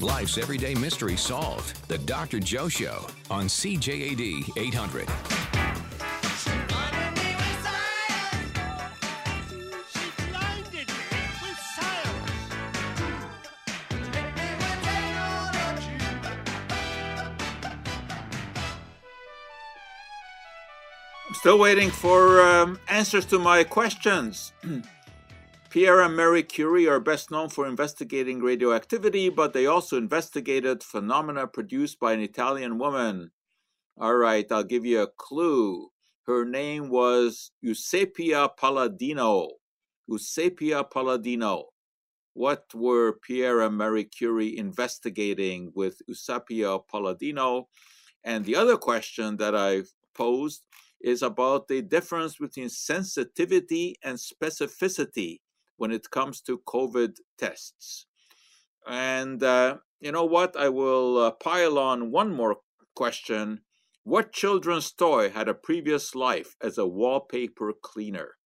Life's 0.00 0.36
everyday 0.36 0.74
mystery 0.74 1.16
solved. 1.16 1.86
The 1.86 1.98
Dr. 1.98 2.40
Joe 2.40 2.68
Show 2.68 3.06
on 3.30 3.46
CJAD 3.46 4.56
800. 4.56 5.41
Still 21.42 21.58
waiting 21.58 21.90
for 21.90 22.40
um, 22.40 22.78
answers 22.86 23.26
to 23.26 23.36
my 23.36 23.64
questions. 23.64 24.52
Pierre 25.70 26.02
and 26.02 26.14
Marie 26.14 26.44
Curie 26.44 26.86
are 26.86 27.00
best 27.00 27.32
known 27.32 27.48
for 27.48 27.66
investigating 27.66 28.40
radioactivity, 28.40 29.28
but 29.28 29.52
they 29.52 29.66
also 29.66 29.96
investigated 29.96 30.84
phenomena 30.84 31.48
produced 31.48 31.98
by 31.98 32.12
an 32.12 32.20
Italian 32.20 32.78
woman. 32.78 33.32
All 33.98 34.14
right, 34.14 34.46
I'll 34.52 34.62
give 34.62 34.86
you 34.86 35.02
a 35.02 35.08
clue. 35.08 35.88
Her 36.28 36.44
name 36.44 36.88
was 36.88 37.50
Eusapia 37.64 38.56
Palladino. 38.56 39.48
Eusapia 40.08 40.88
Palladino. 40.88 41.70
What 42.34 42.72
were 42.72 43.14
Pierre 43.14 43.62
and 43.62 43.76
Marie 43.76 44.04
Curie 44.04 44.56
investigating 44.56 45.72
with 45.74 46.02
Eusapia 46.08 46.80
Palladino? 46.88 47.66
And 48.22 48.44
the 48.44 48.54
other 48.54 48.76
question 48.76 49.38
that 49.38 49.56
I 49.56 49.82
posed 50.14 50.62
is 51.02 51.22
about 51.22 51.68
the 51.68 51.82
difference 51.82 52.36
between 52.36 52.68
sensitivity 52.68 53.96
and 54.02 54.18
specificity 54.18 55.40
when 55.76 55.90
it 55.90 56.10
comes 56.10 56.40
to 56.42 56.62
COVID 56.66 57.16
tests. 57.38 58.06
And 58.86 59.42
uh, 59.42 59.78
you 60.00 60.12
know 60.12 60.24
what? 60.24 60.56
I 60.56 60.68
will 60.68 61.18
uh, 61.18 61.30
pile 61.32 61.78
on 61.78 62.10
one 62.10 62.32
more 62.32 62.56
question. 62.94 63.60
What 64.04 64.32
children's 64.32 64.90
toy 64.92 65.30
had 65.30 65.48
a 65.48 65.54
previous 65.54 66.14
life 66.14 66.56
as 66.60 66.76
a 66.78 66.86
wallpaper 66.86 67.72
cleaner? 67.80 68.36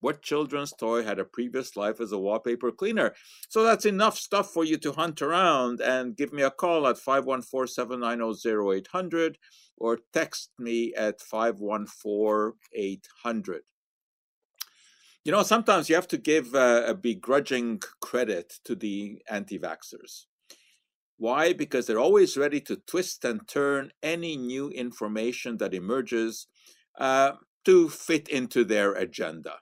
What 0.00 0.22
children's 0.22 0.72
toy 0.78 1.02
had 1.02 1.18
a 1.18 1.24
previous 1.24 1.76
life 1.76 2.00
as 2.00 2.12
a 2.12 2.18
wallpaper 2.18 2.70
cleaner? 2.70 3.14
So 3.48 3.64
that's 3.64 3.84
enough 3.84 4.16
stuff 4.16 4.52
for 4.52 4.64
you 4.64 4.76
to 4.78 4.92
hunt 4.92 5.20
around 5.22 5.80
and 5.80 6.16
give 6.16 6.32
me 6.32 6.42
a 6.42 6.50
call 6.50 6.86
at 6.86 6.98
514 6.98 7.66
790 7.66 8.78
0800 8.78 9.38
or 9.78 9.98
text 10.12 10.50
me 10.58 10.92
at 10.94 11.20
514 11.20 12.58
800. 12.74 13.62
You 15.24 15.32
know, 15.32 15.42
sometimes 15.42 15.88
you 15.88 15.94
have 15.94 16.08
to 16.08 16.18
give 16.18 16.54
a 16.54 16.94
begrudging 16.94 17.80
credit 18.00 18.54
to 18.64 18.74
the 18.74 19.20
anti 19.28 19.58
vaxxers. 19.58 20.24
Why? 21.18 21.52
Because 21.52 21.86
they're 21.86 21.98
always 21.98 22.36
ready 22.36 22.60
to 22.62 22.76
twist 22.76 23.24
and 23.24 23.46
turn 23.48 23.90
any 24.02 24.36
new 24.36 24.70
information 24.70 25.56
that 25.58 25.74
emerges 25.74 26.46
uh, 26.98 27.32
to 27.64 27.88
fit 27.88 28.28
into 28.28 28.64
their 28.64 28.92
agenda. 28.92 29.56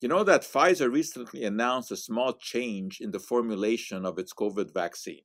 You 0.00 0.08
know 0.08 0.24
that 0.24 0.42
Pfizer 0.42 0.90
recently 0.90 1.44
announced 1.44 1.92
a 1.92 1.96
small 1.96 2.32
change 2.32 3.00
in 3.00 3.10
the 3.10 3.20
formulation 3.20 4.04
of 4.04 4.18
its 4.18 4.32
COVID 4.32 4.72
vaccine. 4.72 5.22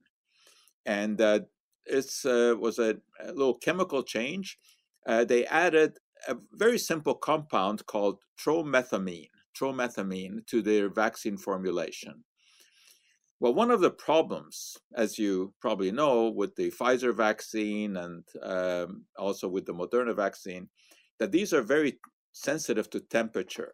And 0.85 1.19
uh, 1.21 1.39
it 1.89 2.11
uh, 2.25 2.55
was 2.57 2.79
a, 2.79 2.97
a, 3.21 3.31
little 3.31 3.55
chemical 3.55 4.03
change. 4.03 4.57
Uh, 5.05 5.23
they 5.23 5.45
added 5.45 5.97
a 6.27 6.35
very 6.53 6.77
simple 6.77 7.15
compound 7.15 7.85
called 7.85 8.19
tromethamine, 8.39 9.29
tromethamine 9.59 10.45
to 10.47 10.61
their 10.61 10.89
vaccine 10.89 11.37
formulation. 11.37 12.23
Well, 13.39 13.53
one 13.53 13.69
of 13.69 13.81
the 13.81 13.91
problems, 13.91 14.77
as 14.95 15.19
you 15.19 15.53
probably 15.61 15.91
know, 15.91 16.29
with 16.29 16.55
the 16.55 16.71
Pfizer 16.71 17.15
vaccine 17.15 17.97
and 17.97 18.23
um, 18.41 19.05
also 19.15 19.47
with 19.47 19.65
the 19.65 19.73
Moderna 19.73 20.15
vaccine, 20.15 20.69
that 21.19 21.31
these 21.31 21.53
are 21.53 21.61
very 21.61 21.99
sensitive 22.31 22.89
to 22.89 22.99
temperature 22.99 23.73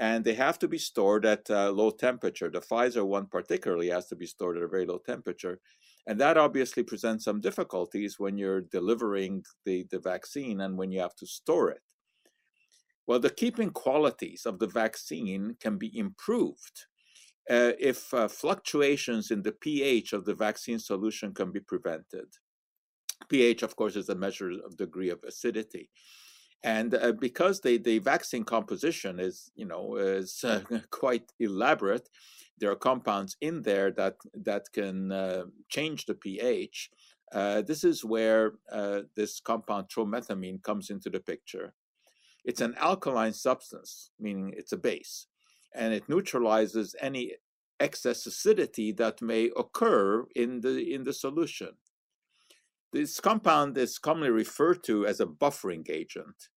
and 0.00 0.24
they 0.24 0.34
have 0.34 0.58
to 0.60 0.68
be 0.68 0.78
stored 0.78 1.26
at 1.26 1.48
uh, 1.50 1.70
low 1.70 1.90
temperature. 1.90 2.50
The 2.50 2.60
Pfizer 2.60 3.04
one, 3.04 3.26
particularly, 3.26 3.88
has 3.88 4.06
to 4.08 4.16
be 4.16 4.26
stored 4.26 4.56
at 4.56 4.62
a 4.62 4.68
very 4.68 4.86
low 4.86 4.98
temperature. 4.98 5.60
And 6.08 6.18
that 6.20 6.38
obviously 6.38 6.82
presents 6.82 7.26
some 7.26 7.42
difficulties 7.42 8.18
when 8.18 8.38
you're 8.38 8.62
delivering 8.62 9.44
the, 9.66 9.86
the 9.90 9.98
vaccine 9.98 10.62
and 10.62 10.78
when 10.78 10.90
you 10.90 11.00
have 11.00 11.14
to 11.16 11.26
store 11.26 11.70
it. 11.70 11.82
Well, 13.06 13.20
the 13.20 13.28
keeping 13.28 13.70
qualities 13.70 14.46
of 14.46 14.58
the 14.58 14.66
vaccine 14.66 15.56
can 15.60 15.76
be 15.76 15.96
improved 15.96 16.86
uh, 17.50 17.72
if 17.78 18.12
uh, 18.14 18.26
fluctuations 18.26 19.30
in 19.30 19.42
the 19.42 19.52
pH 19.52 20.14
of 20.14 20.24
the 20.24 20.34
vaccine 20.34 20.78
solution 20.78 21.34
can 21.34 21.52
be 21.52 21.60
prevented. 21.60 22.28
pH, 23.28 23.62
of 23.62 23.76
course, 23.76 23.94
is 23.94 24.08
a 24.08 24.14
measure 24.14 24.52
of 24.64 24.78
degree 24.78 25.10
of 25.10 25.22
acidity. 25.24 25.90
And 26.62 26.94
uh, 26.94 27.12
because 27.12 27.60
the, 27.60 27.76
the 27.76 27.98
vaccine 27.98 28.44
composition 28.44 29.20
is, 29.20 29.50
you 29.54 29.66
know, 29.66 29.96
is 29.96 30.42
uh, 30.42 30.62
quite 30.90 31.30
elaborate, 31.38 32.08
there 32.58 32.70
are 32.70 32.76
compounds 32.76 33.36
in 33.40 33.62
there 33.62 33.90
that 33.92 34.16
that 34.34 34.72
can 34.72 35.12
uh, 35.12 35.44
change 35.68 36.06
the 36.06 36.14
pH. 36.14 36.90
Uh, 37.32 37.62
this 37.62 37.84
is 37.84 38.04
where 38.04 38.52
uh, 38.72 39.00
this 39.14 39.40
compound 39.40 39.86
tromethamine 39.88 40.62
comes 40.62 40.90
into 40.90 41.10
the 41.10 41.20
picture. 41.20 41.74
It's 42.44 42.62
an 42.62 42.74
alkaline 42.78 43.34
substance, 43.34 44.10
meaning 44.18 44.54
it's 44.56 44.72
a 44.72 44.78
base, 44.78 45.26
and 45.74 45.92
it 45.92 46.08
neutralizes 46.08 46.94
any 47.00 47.34
excess 47.80 48.26
acidity 48.26 48.92
that 48.92 49.22
may 49.22 49.50
occur 49.56 50.26
in 50.34 50.60
the 50.60 50.94
in 50.94 51.04
the 51.04 51.12
solution. 51.12 51.70
This 52.92 53.20
compound 53.20 53.76
is 53.76 53.98
commonly 53.98 54.30
referred 54.30 54.82
to 54.84 55.06
as 55.06 55.20
a 55.20 55.26
buffering 55.26 55.90
agent, 55.90 56.48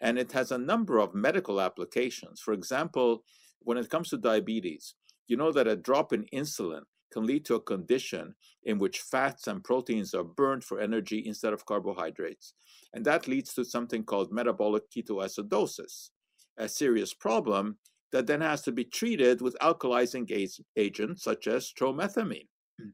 and 0.00 0.18
it 0.18 0.32
has 0.32 0.52
a 0.52 0.58
number 0.58 0.98
of 0.98 1.14
medical 1.14 1.60
applications. 1.60 2.40
For 2.40 2.54
example, 2.54 3.24
when 3.58 3.78
it 3.78 3.90
comes 3.90 4.10
to 4.10 4.18
diabetes, 4.18 4.94
you 5.26 5.36
know 5.36 5.52
that 5.52 5.68
a 5.68 5.76
drop 5.76 6.12
in 6.12 6.26
insulin 6.32 6.82
can 7.12 7.26
lead 7.26 7.44
to 7.44 7.54
a 7.54 7.60
condition 7.60 8.34
in 8.64 8.78
which 8.78 9.00
fats 9.00 9.46
and 9.46 9.62
proteins 9.62 10.14
are 10.14 10.24
burned 10.24 10.64
for 10.64 10.80
energy 10.80 11.22
instead 11.26 11.52
of 11.52 11.66
carbohydrates. 11.66 12.54
And 12.94 13.04
that 13.04 13.28
leads 13.28 13.54
to 13.54 13.64
something 13.64 14.04
called 14.04 14.32
metabolic 14.32 14.90
ketoacidosis, 14.90 16.10
a 16.56 16.68
serious 16.68 17.12
problem 17.12 17.78
that 18.12 18.26
then 18.26 18.40
has 18.40 18.62
to 18.62 18.72
be 18.72 18.84
treated 18.84 19.40
with 19.40 19.56
alkalizing 19.60 20.30
agents 20.76 21.22
such 21.22 21.46
as 21.46 21.72
tromethamine. 21.72 22.48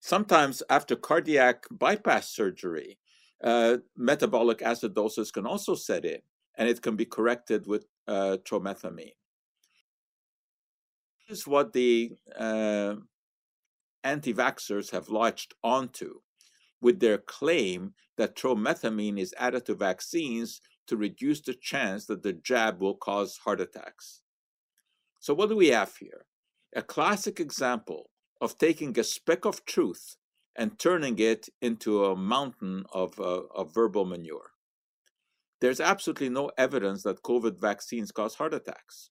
Sometimes, 0.00 0.62
after 0.68 0.96
cardiac 0.96 1.64
bypass 1.70 2.28
surgery, 2.28 2.98
uh, 3.42 3.78
metabolic 3.96 4.58
acidosis 4.58 5.32
can 5.32 5.46
also 5.46 5.74
set 5.74 6.04
in, 6.04 6.18
and 6.56 6.68
it 6.68 6.82
can 6.82 6.96
be 6.96 7.04
corrected 7.04 7.66
with 7.66 7.86
uh, 8.08 8.36
tromethamine. 8.44 9.14
Is 11.28 11.46
what 11.46 11.72
the 11.72 12.12
uh, 12.38 12.94
anti-vaxxers 14.02 14.90
have 14.90 15.08
latched 15.08 15.54
onto 15.62 16.20
with 16.80 17.00
their 17.00 17.18
claim 17.18 17.94
that 18.16 18.36
tromethamine 18.36 19.18
is 19.18 19.34
added 19.38 19.64
to 19.66 19.74
vaccines 19.74 20.60
to 20.86 20.96
reduce 20.96 21.40
the 21.40 21.54
chance 21.54 22.06
that 22.06 22.22
the 22.22 22.32
jab 22.32 22.80
will 22.80 22.94
cause 22.94 23.38
heart 23.38 23.60
attacks. 23.60 24.20
So 25.20 25.32
what 25.32 25.48
do 25.48 25.56
we 25.56 25.68
have 25.68 25.96
here? 25.96 26.26
A 26.76 26.82
classic 26.82 27.40
example 27.40 28.10
of 28.40 28.58
taking 28.58 28.98
a 28.98 29.04
speck 29.04 29.46
of 29.46 29.64
truth 29.64 30.16
and 30.54 30.78
turning 30.78 31.18
it 31.18 31.48
into 31.62 32.04
a 32.04 32.14
mountain 32.14 32.84
of, 32.92 33.18
uh, 33.18 33.42
of 33.54 33.72
verbal 33.74 34.04
manure. 34.04 34.50
There's 35.60 35.80
absolutely 35.80 36.28
no 36.28 36.50
evidence 36.58 37.04
that 37.04 37.22
COVID 37.22 37.58
vaccines 37.58 38.12
cause 38.12 38.34
heart 38.34 38.52
attacks. 38.52 39.10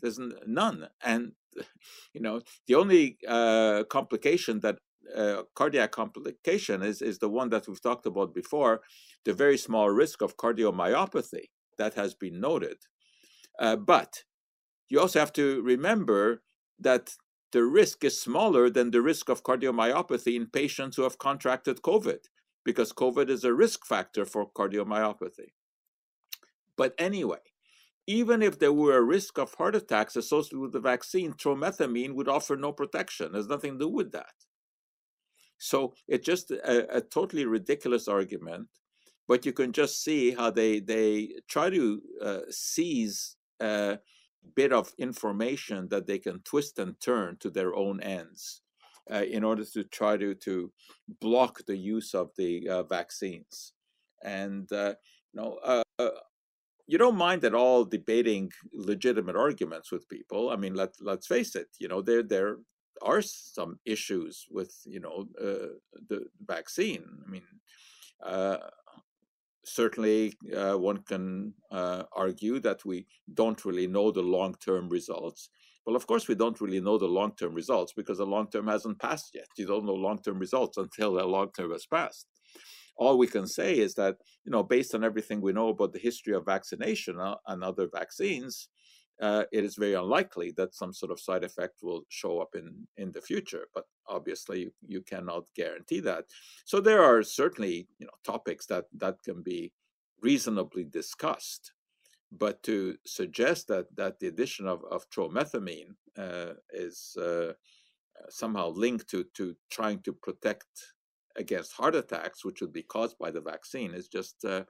There's 0.00 0.20
none. 0.46 0.88
And, 1.02 1.32
you 2.14 2.20
know, 2.20 2.40
the 2.66 2.74
only 2.74 3.18
uh, 3.26 3.84
complication 3.90 4.60
that 4.60 4.78
uh, 5.16 5.42
cardiac 5.54 5.92
complication 5.92 6.82
is, 6.82 7.00
is 7.00 7.18
the 7.18 7.28
one 7.28 7.48
that 7.50 7.66
we've 7.66 7.80
talked 7.80 8.06
about 8.06 8.34
before, 8.34 8.80
the 9.24 9.32
very 9.32 9.56
small 9.56 9.88
risk 9.90 10.22
of 10.22 10.36
cardiomyopathy 10.36 11.46
that 11.78 11.94
has 11.94 12.14
been 12.14 12.40
noted. 12.40 12.76
Uh, 13.58 13.76
but 13.76 14.24
you 14.88 15.00
also 15.00 15.18
have 15.18 15.32
to 15.32 15.62
remember 15.62 16.42
that 16.78 17.14
the 17.52 17.64
risk 17.64 18.04
is 18.04 18.20
smaller 18.20 18.68
than 18.68 18.90
the 18.90 19.00
risk 19.00 19.28
of 19.28 19.42
cardiomyopathy 19.42 20.36
in 20.36 20.46
patients 20.46 20.96
who 20.96 21.02
have 21.02 21.18
contracted 21.18 21.82
COVID, 21.82 22.18
because 22.64 22.92
COVID 22.92 23.30
is 23.30 23.44
a 23.44 23.54
risk 23.54 23.86
factor 23.86 24.24
for 24.24 24.50
cardiomyopathy. 24.50 25.52
But 26.76 26.94
anyway, 26.98 27.38
even 28.08 28.40
if 28.40 28.58
there 28.58 28.72
were 28.72 28.96
a 28.96 29.02
risk 29.02 29.36
of 29.38 29.52
heart 29.52 29.76
attacks 29.76 30.16
associated 30.16 30.60
with 30.60 30.72
the 30.72 30.80
vaccine, 30.80 31.34
tromethamine 31.34 32.14
would 32.14 32.26
offer 32.26 32.56
no 32.56 32.72
protection. 32.72 33.32
There's 33.32 33.48
nothing 33.48 33.74
to 33.74 33.84
do 33.84 33.88
with 33.88 34.12
that. 34.12 34.32
So 35.58 35.92
it's 36.08 36.24
just 36.24 36.50
a, 36.50 36.96
a 36.96 37.02
totally 37.02 37.44
ridiculous 37.44 38.08
argument, 38.08 38.68
but 39.28 39.44
you 39.44 39.52
can 39.52 39.72
just 39.72 40.02
see 40.02 40.30
how 40.30 40.50
they 40.50 40.80
they 40.80 41.34
try 41.48 41.68
to 41.68 42.00
uh, 42.22 42.40
seize 42.48 43.36
a 43.60 43.98
bit 44.56 44.72
of 44.72 44.94
information 44.98 45.88
that 45.90 46.06
they 46.06 46.18
can 46.18 46.40
twist 46.44 46.78
and 46.78 46.98
turn 47.00 47.36
to 47.40 47.50
their 47.50 47.76
own 47.76 48.00
ends 48.00 48.62
uh, 49.12 49.24
in 49.24 49.44
order 49.44 49.64
to 49.66 49.84
try 49.84 50.16
to 50.16 50.34
to 50.34 50.72
block 51.20 51.60
the 51.66 51.76
use 51.76 52.14
of 52.14 52.30
the 52.38 52.66
uh, 52.70 52.84
vaccines. 52.84 53.74
And 54.24 54.72
uh, 54.72 54.94
you 55.34 55.42
know, 55.42 55.58
uh, 55.62 55.82
uh, 55.98 56.08
you 56.88 56.96
don't 56.96 57.16
mind 57.16 57.44
at 57.44 57.54
all 57.54 57.84
debating 57.84 58.50
legitimate 58.72 59.36
arguments 59.36 59.92
with 59.92 60.08
people. 60.08 60.50
I 60.50 60.56
mean, 60.56 60.74
let 60.74 60.94
let's 61.00 61.26
face 61.26 61.54
it. 61.54 61.68
You 61.78 61.88
know, 61.88 62.00
there 62.00 62.22
there 62.22 62.56
are 63.02 63.22
some 63.22 63.78
issues 63.84 64.46
with 64.50 64.74
you 64.86 64.98
know 64.98 65.26
uh, 65.40 65.74
the 66.08 66.24
vaccine. 66.46 67.04
I 67.26 67.30
mean, 67.30 67.42
uh, 68.24 68.56
certainly 69.64 70.32
uh, 70.56 70.78
one 70.78 71.02
can 71.02 71.52
uh, 71.70 72.04
argue 72.16 72.58
that 72.60 72.84
we 72.86 73.06
don't 73.34 73.64
really 73.66 73.86
know 73.86 74.10
the 74.10 74.22
long-term 74.22 74.88
results. 74.88 75.50
Well, 75.84 75.96
of 75.96 76.06
course, 76.06 76.26
we 76.26 76.34
don't 76.34 76.60
really 76.60 76.80
know 76.80 76.96
the 76.96 77.06
long-term 77.06 77.54
results 77.54 77.92
because 77.92 78.18
the 78.18 78.26
long-term 78.26 78.66
hasn't 78.66 78.98
passed 78.98 79.30
yet. 79.34 79.48
You 79.58 79.66
don't 79.66 79.84
know 79.84 79.94
long-term 79.94 80.38
results 80.38 80.76
until 80.84 81.14
the 81.14 81.24
long-term 81.24 81.70
has 81.72 81.86
passed. 81.86 82.26
All 82.98 83.16
we 83.16 83.26
can 83.26 83.46
say 83.46 83.78
is 83.78 83.94
that, 83.94 84.16
you 84.44 84.52
know, 84.52 84.62
based 84.62 84.94
on 84.94 85.04
everything 85.04 85.40
we 85.40 85.52
know 85.52 85.68
about 85.68 85.92
the 85.92 85.98
history 85.98 86.34
of 86.34 86.44
vaccination 86.44 87.18
and 87.46 87.64
other 87.64 87.88
vaccines, 87.92 88.68
uh, 89.20 89.44
it 89.52 89.64
is 89.64 89.76
very 89.76 89.94
unlikely 89.94 90.52
that 90.56 90.74
some 90.74 90.92
sort 90.92 91.10
of 91.10 91.20
side 91.20 91.44
effect 91.44 91.82
will 91.82 92.02
show 92.08 92.40
up 92.40 92.54
in 92.54 92.86
in 92.96 93.10
the 93.10 93.20
future 93.20 93.66
but 93.74 93.84
obviously 94.06 94.60
you, 94.60 94.72
you 94.86 95.00
cannot 95.02 95.44
guarantee 95.56 96.00
that. 96.00 96.24
So 96.64 96.80
there 96.80 97.02
are 97.02 97.22
certainly 97.22 97.88
you 97.98 98.06
know 98.06 98.12
topics 98.24 98.66
that 98.66 98.84
that 98.98 99.16
can 99.24 99.42
be 99.42 99.72
reasonably 100.20 100.84
discussed 100.84 101.72
but 102.30 102.62
to 102.62 102.96
suggest 103.06 103.68
that 103.68 103.86
that 103.96 104.18
the 104.20 104.28
addition 104.28 104.66
of, 104.68 104.84
of 104.90 105.08
tromethamine 105.10 105.94
uh, 106.16 106.54
is 106.72 107.16
uh, 107.16 107.52
somehow 108.28 108.68
linked 108.68 109.08
to 109.10 109.24
to 109.34 109.56
trying 109.70 110.00
to 110.02 110.12
protect 110.12 110.68
against 111.38 111.72
heart 111.72 111.94
attacks 111.94 112.44
which 112.44 112.60
would 112.60 112.72
be 112.72 112.82
caused 112.82 113.16
by 113.18 113.30
the 113.30 113.40
vaccine 113.40 113.94
is 113.94 114.08
just 114.08 114.44
uh, 114.44 114.64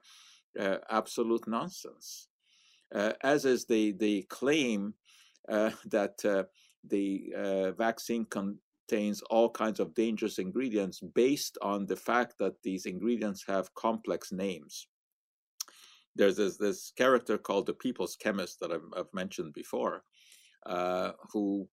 uh, 0.59 0.77
absolute 0.89 1.45
nonsense 1.47 2.29
uh, 2.95 3.13
as 3.21 3.45
is 3.45 3.65
the 3.65 3.91
the 3.93 4.23
claim 4.29 4.93
that 5.47 6.17
the 6.87 7.73
vaccine 7.77 8.25
contains 8.89 9.21
all 9.29 9.49
kinds 9.49 9.79
of 9.79 9.93
dangerous 9.93 10.39
ingredients 10.39 10.99
based 11.13 11.57
on 11.61 11.85
the 11.85 11.95
fact 11.95 12.35
that 12.39 12.61
these 12.63 12.85
ingredients 12.85 13.43
have 13.47 13.73
complex 13.75 14.31
names. 14.31 14.87
There's 16.15 16.37
this, 16.37 16.57
this 16.57 16.91
character 16.97 17.37
called 17.37 17.67
the 17.67 17.73
People's 17.73 18.15
Chemist 18.15 18.59
that 18.59 18.71
I've, 18.71 18.89
I've 18.97 19.13
mentioned 19.13 19.53
before, 19.53 20.03
uh, 20.65 21.11
who 21.31 21.67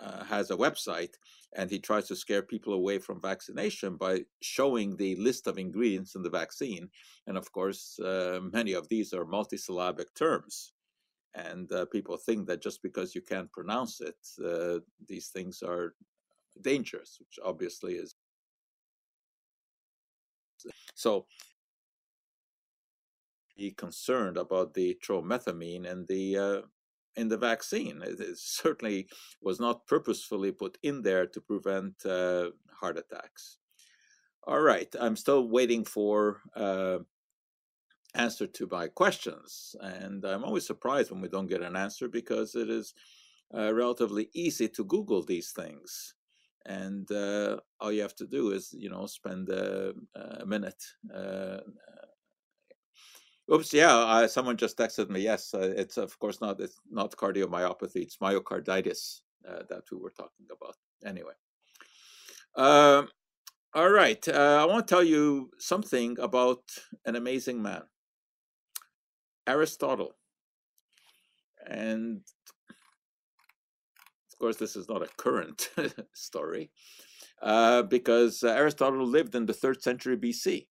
uh, 0.00 0.24
has 0.24 0.50
a 0.50 0.56
website 0.56 1.14
and 1.56 1.70
he 1.70 1.78
tries 1.78 2.06
to 2.08 2.16
scare 2.16 2.42
people 2.42 2.74
away 2.74 2.98
from 2.98 3.20
vaccination 3.20 3.96
by 3.96 4.20
showing 4.42 4.96
the 4.96 5.16
list 5.16 5.46
of 5.46 5.58
ingredients 5.58 6.14
in 6.14 6.22
the 6.22 6.30
vaccine. 6.30 6.88
And 7.26 7.36
of 7.38 7.50
course, 7.52 7.98
uh, 7.98 8.40
many 8.52 8.74
of 8.74 8.88
these 8.88 9.12
are 9.12 9.24
multisyllabic 9.24 10.14
terms. 10.14 10.72
And 11.34 11.70
uh, 11.72 11.86
people 11.86 12.16
think 12.16 12.46
that 12.46 12.62
just 12.62 12.82
because 12.82 13.14
you 13.14 13.22
can't 13.22 13.52
pronounce 13.52 14.00
it, 14.00 14.16
uh, 14.44 14.80
these 15.06 15.28
things 15.28 15.62
are 15.62 15.94
dangerous, 16.60 17.18
which 17.20 17.38
obviously 17.44 17.94
is. 17.94 18.14
So, 20.94 21.26
be 23.56 23.70
concerned 23.72 24.36
about 24.36 24.74
the 24.74 24.96
tromethamine 25.04 25.88
and 25.88 26.06
the 26.08 26.36
uh, 26.36 26.60
in 27.18 27.28
the 27.28 27.36
vaccine. 27.36 28.00
It, 28.02 28.20
it, 28.20 28.38
certainly 28.38 29.08
was 29.42 29.58
not 29.60 29.86
purposefully 29.86 30.52
put 30.52 30.78
in 30.82 31.02
there 31.02 31.26
to 31.26 31.40
prevent 31.40 32.06
uh, 32.06 32.50
heart 32.80 32.96
attacks. 32.96 33.58
All 34.46 34.60
right, 34.60 34.94
I'm 34.98 35.16
still 35.16 35.48
waiting 35.48 35.84
for 35.84 36.40
uh, 36.56 36.98
answer 38.14 38.46
to 38.46 38.68
my 38.70 38.88
questions, 38.88 39.76
and 39.80 40.24
I'm 40.24 40.44
always 40.44 40.66
surprised 40.66 41.10
when 41.10 41.20
we 41.20 41.28
don't 41.28 41.48
get 41.48 41.62
an 41.62 41.76
answer 41.76 42.08
because 42.08 42.54
it 42.54 42.70
is 42.70 42.94
uh, 43.54 43.74
relatively 43.74 44.30
easy 44.32 44.68
to 44.68 44.84
Google 44.84 45.22
these 45.22 45.50
things. 45.50 46.14
And 46.64 47.10
uh, 47.10 47.58
all 47.80 47.92
you 47.92 48.02
have 48.02 48.16
to 48.16 48.26
do 48.26 48.52
is, 48.52 48.74
you 48.76 48.90
know, 48.90 49.06
spend 49.06 49.48
a, 49.48 49.92
a 50.40 50.46
minute 50.46 50.82
uh, 51.14 51.58
Oops, 53.52 53.72
yeah, 53.72 53.94
uh, 53.94 54.28
someone 54.28 54.56
just 54.56 54.76
texted 54.76 55.10
me. 55.10 55.20
Yes, 55.20 55.54
uh, 55.54 55.72
it's 55.76 55.96
of 55.96 56.18
course 56.18 56.40
not. 56.40 56.60
It's 56.60 56.78
not 56.90 57.12
cardiomyopathy. 57.12 57.96
It's 58.02 58.18
myocarditis 58.18 59.20
uh, 59.48 59.62
that 59.70 59.84
we 59.90 59.98
were 59.98 60.10
talking 60.10 60.46
about. 60.50 60.76
Anyway, 61.04 61.32
um, 62.56 63.08
all 63.74 63.90
right. 63.90 64.26
Uh, 64.28 64.58
I 64.62 64.66
want 64.66 64.86
to 64.86 64.94
tell 64.94 65.04
you 65.04 65.50
something 65.58 66.18
about 66.20 66.62
an 67.06 67.16
amazing 67.16 67.62
man, 67.62 67.82
Aristotle, 69.46 70.12
and 71.66 72.20
of 74.32 74.38
course, 74.38 74.56
this 74.56 74.76
is 74.76 74.88
not 74.88 75.02
a 75.02 75.08
current 75.16 75.70
story 76.14 76.70
uh, 77.42 77.82
because 77.82 78.44
Aristotle 78.44 79.06
lived 79.06 79.34
in 79.34 79.46
the 79.46 79.54
third 79.54 79.82
century 79.82 80.16
BC. 80.18 80.66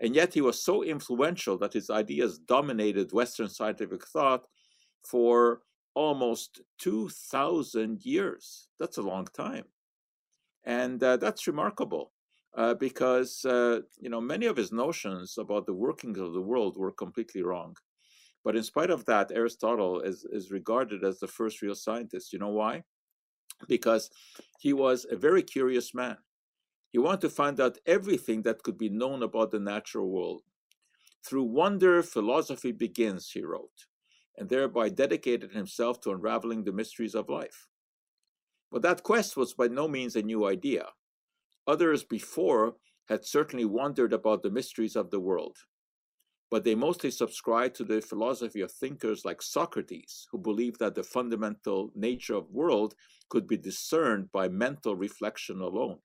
And 0.00 0.14
yet 0.14 0.34
he 0.34 0.40
was 0.40 0.62
so 0.62 0.84
influential 0.84 1.58
that 1.58 1.72
his 1.72 1.90
ideas 1.90 2.38
dominated 2.38 3.12
Western 3.12 3.48
scientific 3.48 4.06
thought 4.06 4.44
for 5.04 5.62
almost 5.94 6.60
2,000 6.78 8.04
years. 8.04 8.68
That's 8.78 8.98
a 8.98 9.02
long 9.02 9.26
time. 9.36 9.64
And 10.64 11.02
uh, 11.02 11.16
that's 11.16 11.48
remarkable 11.48 12.12
uh, 12.56 12.74
because, 12.74 13.44
uh, 13.44 13.80
you 13.98 14.08
know, 14.08 14.20
many 14.20 14.46
of 14.46 14.56
his 14.56 14.70
notions 14.70 15.36
about 15.38 15.66
the 15.66 15.74
workings 15.74 16.18
of 16.18 16.32
the 16.32 16.40
world 16.40 16.76
were 16.76 16.92
completely 16.92 17.42
wrong. 17.42 17.74
But 18.44 18.54
in 18.54 18.62
spite 18.62 18.90
of 18.90 19.04
that, 19.06 19.32
Aristotle 19.32 20.00
is, 20.00 20.24
is 20.30 20.52
regarded 20.52 21.04
as 21.04 21.18
the 21.18 21.26
first 21.26 21.60
real 21.62 21.74
scientist. 21.74 22.32
You 22.32 22.38
know 22.38 22.50
why? 22.50 22.84
Because 23.66 24.10
he 24.60 24.72
was 24.72 25.06
a 25.10 25.16
very 25.16 25.42
curious 25.42 25.94
man. 25.94 26.16
He 26.90 26.98
wanted 26.98 27.22
to 27.22 27.30
find 27.30 27.60
out 27.60 27.78
everything 27.86 28.42
that 28.42 28.62
could 28.62 28.76
be 28.78 28.90
known 28.90 29.22
about 29.22 29.50
the 29.52 29.60
natural 29.60 30.10
world. 30.10 30.42
Through 31.24 31.44
wonder, 31.44 32.02
philosophy 32.02 32.72
begins, 32.72 33.30
he 33.32 33.42
wrote, 33.44 33.86
and 34.36 34.48
thereby 34.48 34.88
dedicated 34.90 35.52
himself 35.52 36.00
to 36.02 36.10
unraveling 36.10 36.64
the 36.64 36.72
mysteries 36.72 37.14
of 37.14 37.28
life. 37.28 37.68
But 38.70 38.80
that 38.82 39.02
quest 39.02 39.36
was 39.36 39.52
by 39.52 39.68
no 39.68 39.88
means 39.88 40.16
a 40.16 40.22
new 40.22 40.46
idea. 40.46 40.94
Others 41.66 42.04
before 42.04 42.76
had 43.08 43.24
certainly 43.26 43.64
wondered 43.66 44.12
about 44.12 44.42
the 44.42 44.50
mysteries 44.50 44.96
of 44.96 45.10
the 45.10 45.20
world. 45.20 45.58
but 46.50 46.64
they 46.64 46.74
mostly 46.74 47.10
subscribed 47.10 47.74
to 47.76 47.84
the 47.84 48.00
philosophy 48.00 48.60
of 48.60 48.70
thinkers 48.72 49.24
like 49.24 49.42
Socrates, 49.42 50.26
who 50.30 50.38
believed 50.38 50.78
that 50.78 50.94
the 50.94 51.02
fundamental 51.02 51.90
nature 51.94 52.34
of 52.34 52.50
world 52.50 52.94
could 53.28 53.46
be 53.46 53.56
discerned 53.56 54.30
by 54.32 54.48
mental 54.48 54.96
reflection 54.96 55.60
alone. 55.60 55.98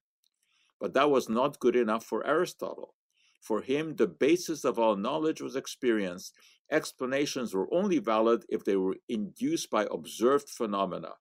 But 0.83 0.95
that 0.95 1.09
was 1.09 1.29
not 1.29 1.61
good 1.61 1.77
enough 1.77 2.03
for 2.03 2.27
Aristotle. 2.27 2.93
For 3.39 3.61
him, 3.61 3.95
the 3.95 4.05
basis 4.05 4.65
of 4.65 4.77
all 4.77 4.97
knowledge 4.97 5.39
was 5.39 5.55
experience. 5.55 6.33
Explanations 6.69 7.53
were 7.53 7.73
only 7.73 7.99
valid 7.99 8.43
if 8.49 8.65
they 8.65 8.75
were 8.75 8.97
induced 9.07 9.69
by 9.69 9.87
observed 9.89 10.49
phenomena. 10.49 11.13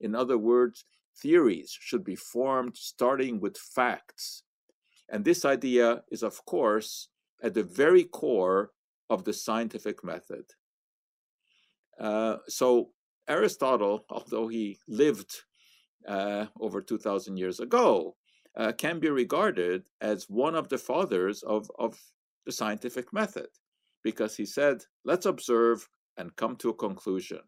In 0.00 0.16
other 0.16 0.36
words, 0.36 0.84
theories 1.16 1.78
should 1.80 2.02
be 2.02 2.16
formed 2.16 2.76
starting 2.76 3.38
with 3.38 3.56
facts. 3.56 4.42
And 5.08 5.24
this 5.24 5.44
idea 5.44 6.02
is, 6.10 6.24
of 6.24 6.44
course, 6.44 7.08
at 7.40 7.54
the 7.54 7.62
very 7.62 8.02
core 8.02 8.72
of 9.08 9.22
the 9.22 9.32
scientific 9.32 10.02
method. 10.02 10.46
Uh, 12.00 12.38
so, 12.48 12.90
Aristotle, 13.28 14.06
although 14.10 14.48
he 14.48 14.80
lived 14.88 15.32
uh, 16.04 16.46
over 16.58 16.82
2,000 16.82 17.36
years 17.36 17.60
ago, 17.60 18.16
uh, 18.56 18.72
can 18.72 19.00
be 19.00 19.08
regarded 19.08 19.84
as 20.00 20.28
one 20.28 20.54
of 20.54 20.68
the 20.68 20.78
fathers 20.78 21.42
of, 21.42 21.70
of 21.78 21.98
the 22.46 22.52
scientific 22.52 23.12
method 23.12 23.48
because 24.02 24.36
he 24.36 24.46
said, 24.46 24.84
let's 25.04 25.26
observe 25.26 25.88
and 26.16 26.36
come 26.36 26.56
to 26.56 26.68
a 26.68 26.74
conclusion 26.74 27.40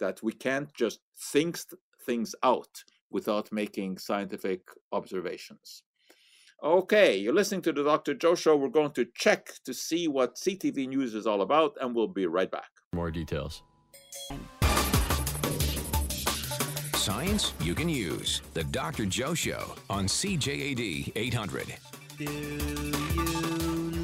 that 0.00 0.22
we 0.22 0.32
can't 0.32 0.72
just 0.74 1.00
think 1.32 1.58
things 2.04 2.34
out 2.42 2.84
without 3.10 3.52
making 3.52 3.98
scientific 3.98 4.62
observations. 4.92 5.82
Okay, 6.62 7.16
you're 7.16 7.34
listening 7.34 7.62
to 7.62 7.72
the 7.72 7.84
Dr. 7.84 8.14
Joe 8.14 8.34
Show. 8.34 8.56
We're 8.56 8.68
going 8.68 8.92
to 8.92 9.06
check 9.14 9.50
to 9.64 9.72
see 9.72 10.08
what 10.08 10.36
CTV 10.36 10.88
News 10.88 11.14
is 11.14 11.26
all 11.26 11.40
about, 11.40 11.76
and 11.80 11.94
we'll 11.94 12.08
be 12.08 12.26
right 12.26 12.50
back. 12.50 12.70
More 12.92 13.10
details. 13.10 13.62
Science 17.10 17.52
you 17.60 17.74
can 17.74 17.88
use. 17.88 18.40
The 18.54 18.62
Dr. 18.62 19.04
Joe 19.04 19.34
Show 19.34 19.74
on 19.90 20.06
CJAD 20.06 21.10
800. 21.16 21.74
Do 22.16 22.24
you 22.24 23.20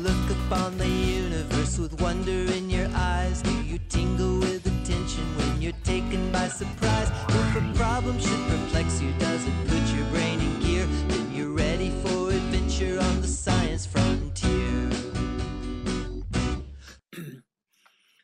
look 0.02 0.30
upon 0.38 0.76
the 0.76 0.88
universe 0.88 1.78
with 1.78 2.00
wonder 2.00 2.52
in 2.58 2.68
your 2.68 2.88
eyes? 2.94 3.42
Do 3.42 3.62
you 3.62 3.78
tingle 3.88 4.40
with 4.40 4.66
attention 4.66 5.24
when 5.38 5.62
you're 5.62 5.80
taken 5.84 6.32
by 6.32 6.48
surprise? 6.48 7.08
If 7.28 7.56
a 7.56 7.78
problem 7.78 8.18
should 8.18 8.42
perplex 8.48 9.00
you, 9.00 9.12
does 9.20 9.46
it 9.46 9.54
put 9.68 9.84
your 9.96 10.06
brain 10.06 10.40
in 10.40 10.58
gear? 10.58 10.86
Then 11.06 11.32
you're 11.32 11.54
ready 11.54 11.90
for 12.02 12.30
adventure 12.30 12.98
on 12.98 13.20
the 13.20 13.28
science 13.28 13.86
frontier. 13.86 14.90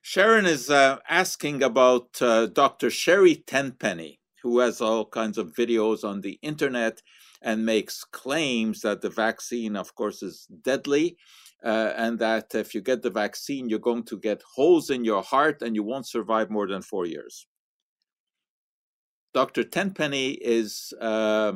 Sharon 0.03 0.45
is 0.45 0.68
uh, 0.71 0.99
asking 1.09 1.62
about 1.62 2.21
uh, 2.21 2.47
Dr. 2.47 2.90
Sherry 2.90 3.37
Tenpenny 3.37 4.18
who 4.42 4.59
has 4.59 4.81
all 4.81 5.05
kinds 5.05 5.38
of 5.38 5.55
videos 5.55 6.05
on 6.05 6.20
the 6.20 6.38
internet 6.42 7.02
and 7.40 7.66
makes 7.66 8.05
claims 8.05 8.81
that 8.83 9.00
the 9.00 9.11
vaccine, 9.11 9.76
of 9.76 9.94
course, 9.94 10.22
is 10.22 10.46
deadly. 10.62 11.16
Uh, 11.64 11.92
and 11.96 12.18
that 12.18 12.57
if 12.57 12.74
you 12.74 12.81
get 12.81 13.02
the 13.02 13.11
vaccine, 13.11 13.68
you're 13.68 13.78
going 13.78 14.02
to 14.02 14.18
get 14.18 14.42
holes 14.57 14.90
in 14.90 15.05
your 15.05 15.22
heart 15.22 15.62
and 15.62 15.76
you 15.76 15.85
won't 15.85 16.09
survive 16.09 16.50
more 16.50 16.66
than 16.66 16.83
four 16.83 17.07
years. 17.07 17.46
Dr. 19.33 19.62
Tenpenny 19.62 20.33
is 20.33 20.92
uh, 21.00 21.52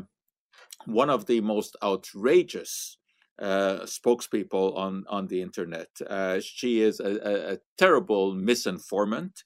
one 0.86 1.10
of 1.10 1.26
the 1.26 1.40
most 1.40 1.76
outrageous 1.82 2.98
uh, 3.40 3.80
spokespeople 3.80 4.76
on, 4.76 5.04
on 5.08 5.26
the 5.26 5.42
internet. 5.42 5.88
Uh, 6.08 6.40
she 6.40 6.80
is 6.80 7.00
a, 7.00 7.18
a, 7.22 7.54
a 7.54 7.58
terrible 7.76 8.34
misinformant. 8.34 9.42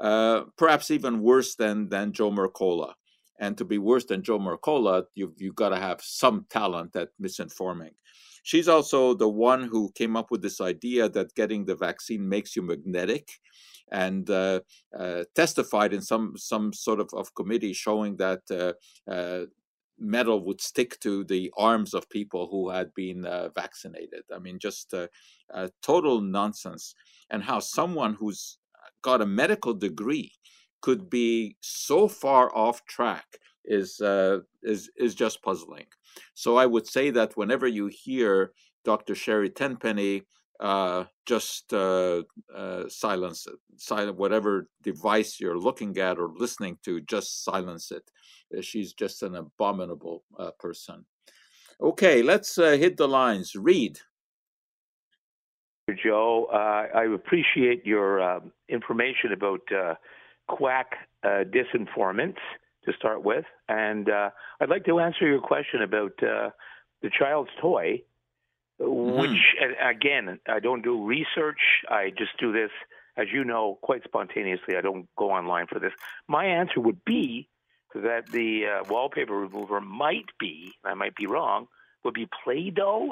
Uh, 0.00 0.42
perhaps 0.56 0.90
even 0.90 1.20
worse 1.20 1.54
than 1.54 1.88
than 1.88 2.12
Joe 2.12 2.30
Mercola. 2.30 2.94
And 3.38 3.56
to 3.58 3.64
be 3.64 3.78
worse 3.78 4.04
than 4.04 4.22
Joe 4.22 4.38
Mercola, 4.38 5.04
you've 5.14 5.34
you've 5.36 5.54
got 5.54 5.70
to 5.70 5.76
have 5.76 6.00
some 6.02 6.46
talent 6.50 6.96
at 6.96 7.10
misinforming. 7.22 7.94
She's 8.42 8.68
also 8.68 9.14
the 9.14 9.28
one 9.28 9.62
who 9.64 9.90
came 9.94 10.16
up 10.16 10.30
with 10.30 10.42
this 10.42 10.60
idea 10.60 11.08
that 11.08 11.34
getting 11.34 11.64
the 11.64 11.76
vaccine 11.76 12.28
makes 12.28 12.54
you 12.54 12.62
magnetic, 12.62 13.28
and 13.90 14.28
uh, 14.28 14.60
uh, 14.98 15.24
testified 15.34 15.92
in 15.92 16.02
some 16.02 16.34
some 16.36 16.72
sort 16.72 17.00
of, 17.00 17.08
of 17.14 17.34
committee 17.34 17.72
showing 17.72 18.16
that 18.16 18.42
uh, 18.50 19.10
uh 19.10 19.46
metal 19.96 20.44
would 20.44 20.60
stick 20.60 20.98
to 21.00 21.22
the 21.24 21.52
arms 21.56 21.94
of 21.94 22.10
people 22.10 22.48
who 22.50 22.68
had 22.68 22.92
been 22.94 23.24
uh, 23.24 23.48
vaccinated. 23.54 24.24
I 24.34 24.40
mean, 24.40 24.58
just 24.58 24.92
total 25.82 26.20
nonsense. 26.20 26.96
And 27.30 27.44
how 27.44 27.60
someone 27.60 28.14
who's 28.14 28.58
got 29.04 29.22
a 29.22 29.26
medical 29.26 29.74
degree 29.74 30.32
could 30.80 31.08
be 31.08 31.56
so 31.60 32.08
far 32.08 32.54
off 32.56 32.84
track 32.86 33.26
is 33.64 34.00
uh, 34.00 34.38
is 34.62 34.90
is 34.96 35.14
just 35.14 35.42
puzzling. 35.42 35.86
So 36.34 36.56
I 36.56 36.66
would 36.66 36.86
say 36.86 37.10
that 37.10 37.36
whenever 37.36 37.66
you 37.66 37.86
hear 37.86 38.52
Dr. 38.84 39.14
Sherry 39.14 39.50
Tenpenny, 39.50 40.22
uh, 40.60 41.04
just 41.26 41.72
uh, 41.72 42.22
uh, 42.54 42.84
silence 42.88 43.46
it. 43.46 43.58
Silent 43.76 44.16
whatever 44.16 44.68
device 44.82 45.40
you're 45.40 45.58
looking 45.58 45.96
at 45.98 46.18
or 46.18 46.28
listening 46.36 46.78
to, 46.84 47.00
just 47.02 47.44
silence 47.44 47.90
it. 47.90 48.10
Uh, 48.56 48.60
she's 48.60 48.92
just 48.92 49.22
an 49.22 49.34
abominable 49.36 50.24
uh, 50.38 50.50
person. 50.58 51.04
Okay, 51.80 52.22
let's 52.22 52.56
hit 52.56 52.96
the 52.96 53.08
lines. 53.08 53.56
Read. 53.56 53.98
Joe. 55.92 56.48
Uh, 56.52 56.96
I 56.98 57.04
appreciate 57.14 57.84
your 57.84 58.20
uh, 58.20 58.40
information 58.68 59.32
about 59.32 59.60
uh, 59.72 59.94
quack 60.48 60.92
uh, 61.22 61.44
disinformants 61.44 62.38
to 62.84 62.92
start 62.98 63.22
with, 63.22 63.44
and 63.68 64.08
uh, 64.08 64.30
I'd 64.60 64.68
like 64.68 64.84
to 64.86 64.98
answer 65.00 65.26
your 65.26 65.40
question 65.40 65.82
about 65.82 66.22
uh, 66.22 66.50
the 67.02 67.10
child's 67.10 67.50
toy. 67.60 68.02
Mm-hmm. 68.80 69.20
Which, 69.20 69.40
again, 69.80 70.40
I 70.48 70.58
don't 70.58 70.82
do 70.82 71.06
research. 71.06 71.60
I 71.88 72.10
just 72.18 72.36
do 72.40 72.52
this, 72.52 72.70
as 73.16 73.28
you 73.32 73.44
know, 73.44 73.78
quite 73.82 74.02
spontaneously. 74.02 74.76
I 74.76 74.80
don't 74.80 75.06
go 75.16 75.30
online 75.30 75.68
for 75.68 75.78
this. 75.78 75.92
My 76.26 76.46
answer 76.46 76.80
would 76.80 77.04
be 77.04 77.48
that 77.94 78.32
the 78.32 78.82
wallpaper 78.88 79.32
remover 79.32 79.80
might 79.80 80.26
be, 80.40 80.72
I 80.84 80.94
might 80.94 81.14
be 81.14 81.26
wrong, 81.26 81.68
would 82.02 82.14
be 82.14 82.28
Play-Doh. 82.42 83.10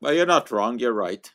Well, 0.00 0.14
you're 0.14 0.24
not 0.24 0.52
wrong. 0.52 0.78
You're 0.78 0.92
right. 0.92 1.28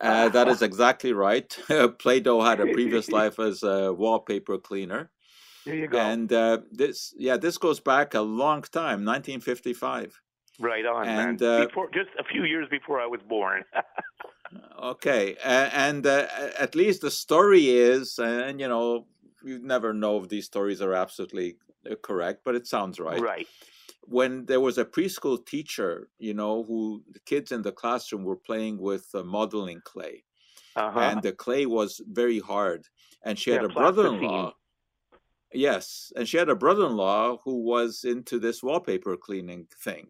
Uh, 0.00 0.28
that 0.28 0.48
is 0.48 0.62
exactly 0.70 1.12
right. 1.12 1.56
Play-Doh 1.98 2.42
had 2.42 2.60
a 2.60 2.66
previous 2.66 3.08
life 3.20 3.38
as 3.38 3.62
a 3.62 3.92
wallpaper 3.92 4.58
cleaner. 4.58 5.10
There 5.64 5.74
you 5.74 5.88
go. 5.88 5.98
And 5.98 6.32
uh, 6.32 6.58
this, 6.70 7.14
yeah, 7.16 7.36
this 7.36 7.56
goes 7.56 7.80
back 7.80 8.14
a 8.14 8.20
long 8.20 8.62
time, 8.62 9.04
1955. 9.04 10.20
Right 10.60 10.84
on, 10.86 11.08
and, 11.08 11.40
man. 11.40 11.48
Uh, 11.48 11.66
before, 11.66 11.90
just 11.92 12.10
a 12.18 12.24
few 12.24 12.44
years 12.44 12.68
before 12.70 13.00
I 13.00 13.06
was 13.06 13.20
born. 13.28 13.64
okay, 14.80 15.36
and 15.42 16.06
uh, 16.06 16.26
at 16.58 16.76
least 16.76 17.00
the 17.00 17.10
story 17.10 17.70
is, 17.70 18.18
and 18.20 18.60
you 18.60 18.68
know, 18.68 19.06
you 19.42 19.58
never 19.58 19.92
know 19.92 20.22
if 20.22 20.28
these 20.28 20.44
stories 20.44 20.80
are 20.80 20.94
absolutely 20.94 21.56
uh, 21.90 21.96
correct, 21.96 22.42
but 22.44 22.54
it 22.54 22.68
sounds 22.68 23.00
right. 23.00 23.20
Right 23.20 23.48
when 24.06 24.46
there 24.46 24.60
was 24.60 24.78
a 24.78 24.84
preschool 24.84 25.44
teacher, 25.44 26.08
you 26.18 26.34
know, 26.34 26.62
who 26.64 27.02
the 27.12 27.20
kids 27.20 27.52
in 27.52 27.62
the 27.62 27.72
classroom 27.72 28.24
were 28.24 28.36
playing 28.36 28.78
with 28.78 29.06
uh, 29.14 29.22
modeling 29.22 29.80
clay, 29.84 30.24
uh-huh. 30.76 31.00
and 31.00 31.22
the 31.22 31.32
clay 31.32 31.66
was 31.66 32.00
very 32.08 32.38
hard, 32.38 32.86
and 33.24 33.38
she 33.38 33.50
had 33.50 33.62
yeah, 33.62 33.68
a 33.68 33.72
brother-in-law. 33.72 34.52
Yes, 35.52 36.12
and 36.16 36.28
she 36.28 36.36
had 36.36 36.48
a 36.48 36.56
brother-in-law 36.56 37.38
who 37.44 37.62
was 37.62 38.04
into 38.04 38.38
this 38.38 38.62
wallpaper 38.62 39.16
cleaning 39.16 39.66
thing, 39.82 40.08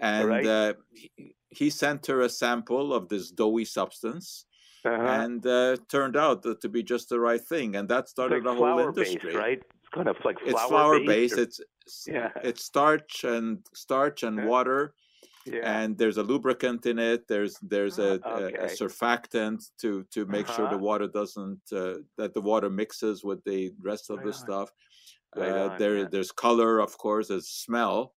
and 0.00 0.28
right. 0.28 0.46
uh, 0.46 0.74
he, 0.92 1.34
he, 1.50 1.70
sent 1.70 2.06
her 2.06 2.20
a 2.20 2.28
sample 2.28 2.94
of 2.94 3.08
this 3.08 3.30
doughy 3.30 3.64
substance. 3.64 4.45
Uh-huh. 4.86 5.22
And 5.22 5.44
uh, 5.46 5.76
turned 5.88 6.16
out 6.16 6.44
to 6.60 6.68
be 6.68 6.82
just 6.82 7.08
the 7.08 7.18
right 7.18 7.40
thing, 7.40 7.74
and 7.76 7.88
that 7.88 8.08
started 8.08 8.44
like 8.44 8.54
a 8.54 8.56
whole 8.56 8.78
industry. 8.78 9.18
Based, 9.22 9.36
right? 9.36 9.58
It's 9.58 9.88
kind 9.92 10.08
of 10.08 10.16
like 10.24 10.38
flour 10.38 10.50
it's 10.50 10.62
flour 10.62 11.00
based. 11.00 11.38
Or... 11.38 11.42
It's 11.42 11.60
yeah. 12.06 12.30
it's 12.42 12.64
starch 12.64 13.24
and 13.24 13.58
starch 13.74 14.22
and 14.22 14.38
yeah. 14.38 14.44
water 14.44 14.94
yeah. 15.46 15.82
and 15.82 15.96
there's 15.96 16.16
a 16.16 16.22
lubricant 16.22 16.86
in 16.86 16.98
it 16.98 17.26
there's 17.28 17.56
there's 17.62 17.98
a, 17.98 18.14
okay. 18.26 18.56
a, 18.56 18.64
a, 18.64 18.68
surfactant 18.68 19.70
to 19.78 20.04
to 20.10 20.26
make 20.26 20.48
uh-huh. 20.48 20.56
sure 20.56 20.64
the 20.66 20.74
uh-huh. 20.74 20.84
water 20.84 21.06
doesn't 21.06 21.60
uh, 21.72 21.94
that 22.16 22.34
the 22.34 22.40
water 22.40 22.68
mixes 22.68 23.24
with 23.24 23.42
the 23.44 23.72
rest 23.80 24.10
of 24.10 24.18
right 24.18 24.26
the 24.26 24.32
on. 24.32 24.38
stuff 24.38 24.70
right 25.36 25.50
uh, 25.50 25.68
on, 25.70 25.78
there 25.78 25.98
yeah. 25.98 26.04
there's 26.10 26.32
color 26.32 26.80
of 26.80 26.96
course 26.98 27.28
there's 27.28 27.48
smell 27.48 28.14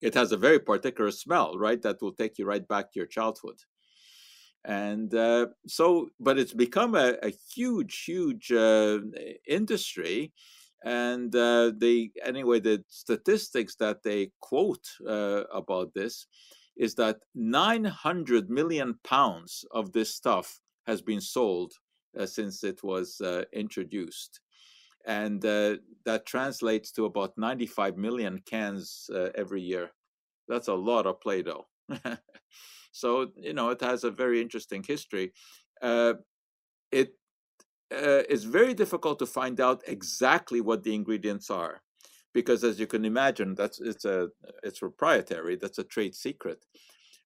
it 0.00 0.14
has 0.14 0.32
a 0.32 0.36
very 0.36 0.58
particular 0.58 1.10
smell 1.10 1.58
right 1.58 1.82
that 1.82 2.00
will 2.00 2.12
take 2.12 2.38
you 2.38 2.46
right 2.46 2.66
back 2.68 2.92
to 2.92 2.98
your 2.98 3.06
childhood 3.06 3.58
and 4.64 5.14
uh, 5.14 5.46
so 5.66 6.08
but 6.18 6.38
it's 6.38 6.52
become 6.52 6.94
a, 6.94 7.16
a 7.22 7.32
huge 7.54 8.04
huge 8.04 8.52
uh, 8.52 8.98
industry 9.46 10.32
and 10.84 11.34
uh, 11.34 11.72
they 11.76 12.10
anyway 12.24 12.60
the 12.60 12.82
statistics 12.88 13.74
that 13.76 14.02
they 14.02 14.30
quote 14.40 14.86
uh, 15.06 15.44
about 15.52 15.92
this 15.94 16.26
is 16.76 16.94
that 16.94 17.18
900 17.34 18.48
million 18.48 18.98
pounds 19.04 19.64
of 19.70 19.92
this 19.92 20.14
stuff 20.14 20.60
has 20.86 21.02
been 21.02 21.20
sold 21.20 21.72
uh, 22.18 22.24
since 22.24 22.64
it 22.64 22.82
was 22.82 23.20
uh, 23.20 23.44
introduced. 23.52 24.40
And 25.06 25.40
that 25.42 26.26
translates 26.26 26.92
to 26.92 27.06
about 27.06 27.32
95 27.38 27.96
million 27.96 28.40
cans 28.46 29.08
every 29.34 29.62
year. 29.62 29.90
That's 30.46 30.68
a 30.68 30.74
lot 30.74 31.06
of 31.06 31.20
Play 31.20 31.42
Doh. 31.42 31.66
so, 32.92 33.30
you 33.36 33.52
know, 33.52 33.70
it 33.70 33.80
has 33.80 34.04
a 34.04 34.10
very 34.10 34.40
interesting 34.40 34.84
history. 34.86 35.32
Uh, 35.80 36.14
it 36.90 37.14
uh, 37.92 38.22
is 38.28 38.44
very 38.44 38.74
difficult 38.74 39.18
to 39.18 39.26
find 39.26 39.60
out 39.60 39.82
exactly 39.86 40.60
what 40.60 40.82
the 40.84 40.94
ingredients 40.94 41.50
are 41.50 41.82
because 42.32 42.62
as 42.62 42.78
you 42.78 42.86
can 42.86 43.04
imagine 43.04 43.56
that's 43.56 43.80
it's 43.80 44.04
a 44.04 44.28
it's 44.62 44.78
proprietary 44.78 45.56
that's 45.56 45.78
a 45.78 45.82
trade 45.82 46.14
secret 46.14 46.64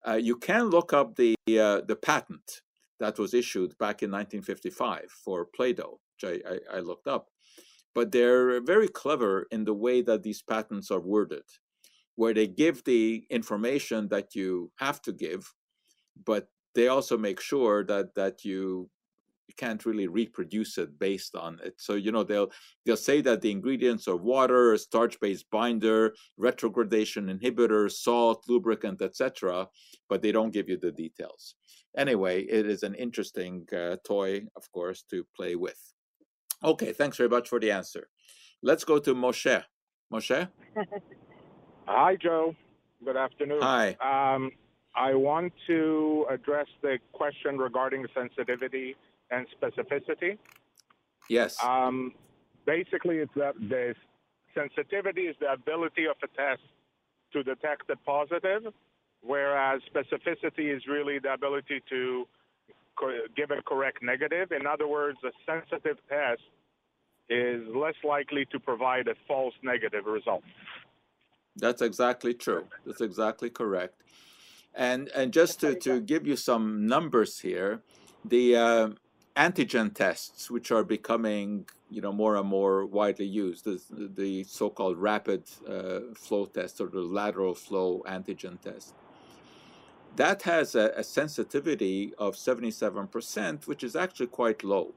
uh, 0.06 0.14
you 0.14 0.36
can 0.36 0.70
look 0.70 0.92
up 0.92 1.16
the 1.16 1.34
uh, 1.48 1.80
the 1.86 1.96
patent 1.96 2.62
that 3.00 3.18
was 3.18 3.34
issued 3.34 3.76
back 3.78 4.02
in 4.02 4.10
1955 4.10 5.10
for 5.24 5.44
Play-Doh, 5.44 5.98
which 6.22 6.42
I, 6.46 6.54
I, 6.74 6.78
I 6.78 6.80
looked 6.80 7.06
up. 7.06 7.28
But 7.94 8.12
they're 8.12 8.60
very 8.60 8.88
clever 8.88 9.46
in 9.50 9.64
the 9.64 9.74
way 9.74 10.02
that 10.02 10.22
these 10.22 10.42
patents 10.42 10.90
are 10.90 11.00
worded, 11.00 11.44
where 12.16 12.34
they 12.34 12.46
give 12.46 12.84
the 12.84 13.24
information 13.30 14.08
that 14.08 14.34
you 14.34 14.70
have 14.76 15.00
to 15.02 15.12
give, 15.12 15.52
but 16.24 16.48
they 16.74 16.88
also 16.88 17.16
make 17.16 17.40
sure 17.40 17.84
that 17.84 18.14
that 18.14 18.44
you 18.44 18.90
can't 19.56 19.84
really 19.84 20.06
reproduce 20.06 20.78
it 20.78 20.98
based 20.98 21.36
on 21.36 21.60
it. 21.62 21.74
So 21.78 21.94
you 21.94 22.10
know 22.12 22.24
they'll 22.24 22.50
they'll 22.84 22.96
say 22.96 23.20
that 23.22 23.40
the 23.40 23.50
ingredients 23.50 24.08
are 24.08 24.16
water, 24.16 24.76
starch-based 24.76 25.50
binder, 25.50 26.14
retrogradation 26.36 27.26
inhibitor, 27.26 27.90
salt, 27.90 28.44
lubricant, 28.48 29.02
etc., 29.02 29.68
but 30.08 30.22
they 30.22 30.32
don't 30.32 30.52
give 30.52 30.68
you 30.68 30.78
the 30.78 30.92
details. 30.92 31.54
Anyway, 31.96 32.42
it 32.42 32.66
is 32.66 32.82
an 32.82 32.94
interesting 32.94 33.66
uh, 33.72 33.96
toy, 34.04 34.42
of 34.56 34.70
course, 34.72 35.04
to 35.10 35.24
play 35.36 35.54
with. 35.54 35.78
Okay, 36.62 36.92
thanks 36.92 37.16
very 37.16 37.28
much 37.28 37.48
for 37.48 37.60
the 37.60 37.70
answer. 37.70 38.08
Let's 38.62 38.84
go 38.84 38.98
to 38.98 39.14
Moshe. 39.14 39.62
Moshe. 40.12 40.48
Hi, 41.86 42.16
Joe. 42.16 42.54
Good 43.04 43.16
afternoon. 43.16 43.60
Hi. 43.62 43.96
Um, 44.00 44.50
I 44.96 45.14
want 45.14 45.52
to 45.66 46.26
address 46.30 46.66
the 46.82 46.98
question 47.12 47.58
regarding 47.58 48.06
sensitivity 48.14 48.96
and 49.30 49.46
specificity. 49.60 50.38
Yes. 51.28 51.58
Um, 51.62 52.12
basically, 52.64 53.18
it's 53.18 53.32
that 53.36 53.54
the 53.56 53.94
sensitivity 54.54 55.22
is 55.22 55.36
the 55.40 55.52
ability 55.52 56.06
of 56.06 56.16
a 56.22 56.28
test 56.28 56.62
to 57.32 57.42
detect 57.42 57.90
a 57.90 57.96
positive, 57.96 58.72
whereas 59.22 59.82
specificity 59.92 60.74
is 60.74 60.82
really 60.88 61.18
the 61.18 61.32
ability 61.32 61.82
to 61.90 62.26
co- 62.96 63.26
give 63.36 63.50
a 63.50 63.60
correct 63.62 64.02
negative. 64.02 64.52
In 64.52 64.66
other 64.66 64.86
words, 64.86 65.18
a 65.24 65.32
sensitive 65.44 65.98
test 66.08 66.42
is 67.28 67.62
less 67.74 67.94
likely 68.04 68.46
to 68.52 68.60
provide 68.60 69.08
a 69.08 69.14
false 69.26 69.54
negative 69.62 70.06
result. 70.06 70.44
That's 71.56 71.82
exactly 71.82 72.34
true. 72.34 72.66
That's 72.84 73.00
exactly 73.00 73.50
correct. 73.50 74.02
And 74.74 75.08
and 75.14 75.32
just 75.32 75.60
to, 75.60 75.74
to 75.76 76.00
give 76.00 76.26
you 76.26 76.36
some 76.36 76.86
numbers 76.86 77.38
here, 77.38 77.82
the 78.24 78.56
uh, 78.56 78.88
antigen 79.36 79.94
tests, 79.94 80.50
which 80.50 80.72
are 80.72 80.82
becoming 80.82 81.66
you 81.90 82.00
know 82.00 82.12
more 82.12 82.36
and 82.36 82.48
more 82.48 82.84
widely 82.86 83.26
used, 83.26 83.64
the, 83.64 83.80
the 83.90 84.42
so-called 84.44 84.98
rapid 84.98 85.44
uh, 85.68 86.00
flow 86.14 86.46
test 86.46 86.80
or 86.80 86.88
the 86.88 87.00
lateral 87.00 87.54
flow 87.54 88.02
antigen 88.08 88.60
test. 88.60 88.94
That 90.16 90.42
has 90.42 90.74
a, 90.74 90.92
a 90.96 91.02
sensitivity 91.02 92.14
of 92.18 92.36
77%, 92.36 93.66
which 93.66 93.82
is 93.82 93.96
actually 93.96 94.28
quite 94.28 94.62
low. 94.62 94.94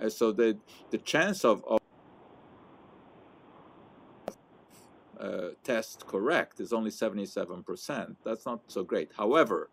Uh, 0.00 0.08
so 0.08 0.32
the 0.32 0.56
the 0.90 0.98
chance 0.98 1.44
of, 1.44 1.64
of 1.64 1.79
uh, 5.20 5.50
test 5.64 6.06
correct 6.06 6.60
is 6.60 6.72
only 6.72 6.90
77%. 6.90 8.16
That's 8.24 8.46
not 8.46 8.60
so 8.68 8.82
great. 8.82 9.10
However, 9.16 9.70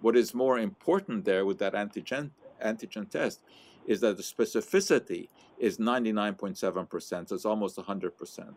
what 0.00 0.16
is 0.16 0.34
more 0.34 0.58
important 0.58 1.24
there 1.24 1.44
with 1.44 1.58
that 1.58 1.74
antigen 1.74 2.30
antigen 2.64 3.08
test 3.08 3.40
is 3.86 4.00
that 4.00 4.16
the 4.16 4.22
specificity 4.22 5.28
is 5.58 5.78
99.7%, 5.78 7.28
so 7.28 7.34
it's 7.34 7.44
almost 7.44 7.76
100%. 7.76 8.54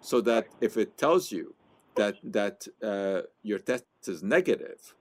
So 0.00 0.20
that 0.22 0.48
if 0.60 0.76
it 0.76 0.96
tells 0.98 1.30
you 1.30 1.54
that, 1.96 2.16
that 2.24 2.66
uh, 2.82 3.22
your 3.42 3.58
test 3.58 3.84
is 4.06 4.22
negative, 4.22 4.94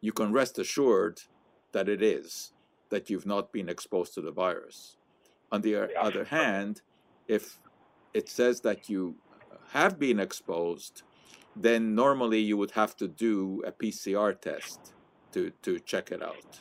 you 0.00 0.12
can 0.12 0.32
rest 0.32 0.58
assured 0.58 1.20
that 1.72 1.88
it 1.88 2.02
is, 2.02 2.52
that 2.88 3.10
you've 3.10 3.26
not 3.26 3.52
been 3.52 3.68
exposed 3.68 4.14
to 4.14 4.20
the 4.20 4.32
virus. 4.32 4.96
On 5.52 5.60
the 5.60 5.96
other 5.98 6.24
hand, 6.24 6.82
if 7.26 7.58
it 8.14 8.28
says 8.28 8.60
that 8.62 8.88
you 8.88 9.16
have 9.72 9.98
been 9.98 10.20
exposed, 10.20 11.02
then 11.56 11.94
normally 11.94 12.40
you 12.40 12.56
would 12.56 12.72
have 12.72 12.96
to 12.96 13.08
do 13.08 13.62
a 13.66 13.72
PCR 13.72 14.40
test 14.40 14.94
to, 15.32 15.50
to 15.62 15.78
check 15.80 16.10
it 16.12 16.22
out 16.22 16.60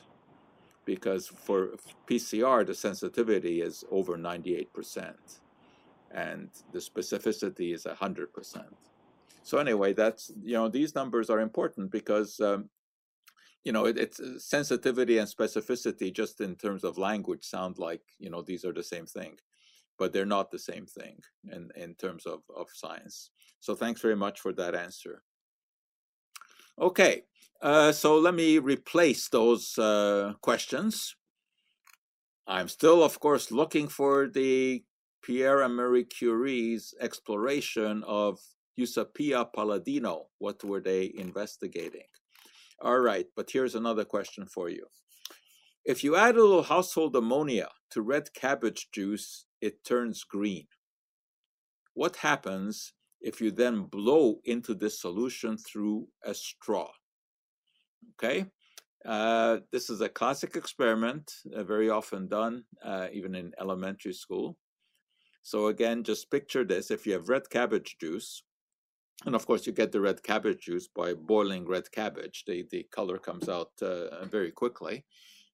because 0.89 1.27
for 1.27 1.69
PCR, 2.07 2.65
the 2.65 2.73
sensitivity 2.73 3.61
is 3.61 3.83
over 3.91 4.17
98%, 4.17 5.13
and 6.09 6.49
the 6.71 6.79
specificity 6.79 7.75
is 7.75 7.83
100%. 7.85 8.63
So 9.43 9.59
anyway, 9.59 9.93
that's 9.93 10.31
you 10.43 10.53
know 10.53 10.67
these 10.67 10.95
numbers 10.95 11.29
are 11.29 11.39
important 11.39 11.91
because 11.91 12.39
um, 12.39 12.69
you 13.63 13.71
know 13.71 13.85
it, 13.85 13.97
it's 13.97 14.19
uh, 14.19 14.39
sensitivity 14.39 15.19
and 15.19 15.27
specificity 15.27 16.11
just 16.11 16.41
in 16.41 16.55
terms 16.55 16.83
of 16.83 16.97
language 16.97 17.43
sound 17.43 17.77
like 17.77 18.01
you 18.19 18.29
know 18.31 18.41
these 18.41 18.65
are 18.65 18.73
the 18.73 18.83
same 18.83 19.05
thing, 19.05 19.33
but 19.99 20.13
they're 20.13 20.25
not 20.25 20.49
the 20.49 20.59
same 20.59 20.85
thing 20.85 21.19
in 21.51 21.69
in 21.75 21.93
terms 21.95 22.25
of 22.25 22.39
of 22.55 22.67
science. 22.73 23.31
So 23.59 23.75
thanks 23.75 24.01
very 24.01 24.15
much 24.15 24.39
for 24.39 24.53
that 24.53 24.73
answer. 24.73 25.21
Okay, 26.79 27.23
uh, 27.61 27.91
so 27.91 28.17
let 28.17 28.33
me 28.33 28.57
replace 28.57 29.27
those 29.27 29.77
uh, 29.77 30.33
questions. 30.41 31.15
I'm 32.47 32.69
still, 32.69 33.03
of 33.03 33.19
course, 33.19 33.51
looking 33.51 33.87
for 33.89 34.27
the 34.27 34.83
Pierre 35.21 35.61
and 35.61 35.75
Marie 35.75 36.05
Curie's 36.05 36.93
exploration 37.01 38.03
of 38.07 38.39
Eusapia 38.79 39.45
palladino. 39.53 40.27
What 40.39 40.63
were 40.63 40.79
they 40.79 41.11
investigating? 41.15 42.07
All 42.81 42.99
right, 42.99 43.27
but 43.35 43.51
here's 43.51 43.75
another 43.75 44.05
question 44.05 44.45
for 44.45 44.69
you. 44.69 44.87
If 45.89 46.03
you 46.03 46.15
add 46.15 46.35
a 46.35 46.39
little 46.43 46.61
household 46.61 47.15
ammonia 47.15 47.69
to 47.89 48.03
red 48.03 48.31
cabbage 48.35 48.89
juice, 48.91 49.45
it 49.59 49.83
turns 49.83 50.23
green. 50.23 50.67
What 51.95 52.17
happens 52.17 52.93
if 53.21 53.41
you 53.41 53.49
then 53.49 53.85
blow 53.85 54.39
into 54.45 54.75
this 54.75 55.01
solution 55.01 55.57
through 55.57 56.07
a 56.23 56.35
straw? 56.35 56.91
Okay, 58.13 58.45
uh, 59.03 59.61
this 59.71 59.89
is 59.89 60.01
a 60.01 60.09
classic 60.09 60.55
experiment, 60.55 61.33
uh, 61.55 61.63
very 61.63 61.89
often 61.89 62.27
done, 62.27 62.65
uh, 62.85 63.07
even 63.11 63.33
in 63.33 63.51
elementary 63.59 64.13
school. 64.13 64.57
So 65.41 65.67
again, 65.69 66.03
just 66.03 66.29
picture 66.29 66.63
this. 66.63 66.91
If 66.91 67.07
you 67.07 67.13
have 67.13 67.29
red 67.29 67.49
cabbage 67.49 67.97
juice, 67.99 68.43
and 69.25 69.33
of 69.33 69.47
course 69.47 69.65
you 69.65 69.73
get 69.73 69.91
the 69.91 70.01
red 70.01 70.21
cabbage 70.21 70.65
juice 70.65 70.87
by 70.87 71.15
boiling 71.15 71.67
red 71.67 71.91
cabbage, 71.91 72.43
the, 72.45 72.67
the 72.69 72.83
color 72.91 73.17
comes 73.17 73.49
out 73.49 73.71
uh, 73.81 74.23
very 74.25 74.51
quickly. 74.51 75.03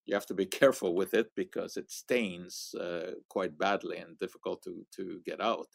You 0.06 0.14
have 0.14 0.26
to 0.26 0.34
be 0.34 0.46
careful 0.60 0.94
with 0.94 1.14
it 1.14 1.30
because 1.36 1.76
it 1.76 1.90
stains 1.90 2.74
uh, 2.80 3.12
quite 3.28 3.58
badly 3.58 3.98
and 3.98 4.18
difficult 4.18 4.62
to, 4.64 4.86
to 4.96 5.20
get 5.24 5.40
out. 5.40 5.68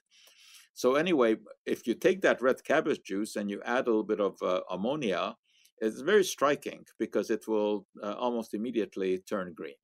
So 0.74 0.96
anyway, 0.96 1.36
if 1.66 1.86
you 1.86 1.94
take 1.94 2.22
that 2.22 2.42
red 2.42 2.64
cabbage 2.64 3.04
juice 3.04 3.36
and 3.36 3.50
you 3.50 3.62
add 3.66 3.88
a 3.88 3.90
little 3.90 4.04
bit 4.04 4.22
of 4.22 4.42
uh, 4.42 4.62
ammonia, 4.70 5.36
it's 5.80 6.02
very 6.02 6.24
striking 6.24 6.86
because 6.98 7.30
it 7.30 7.48
will 7.48 7.86
uh, 8.02 8.14
almost 8.14 8.54
immediately 8.54 9.18
turn 9.20 9.54
green. 9.54 9.76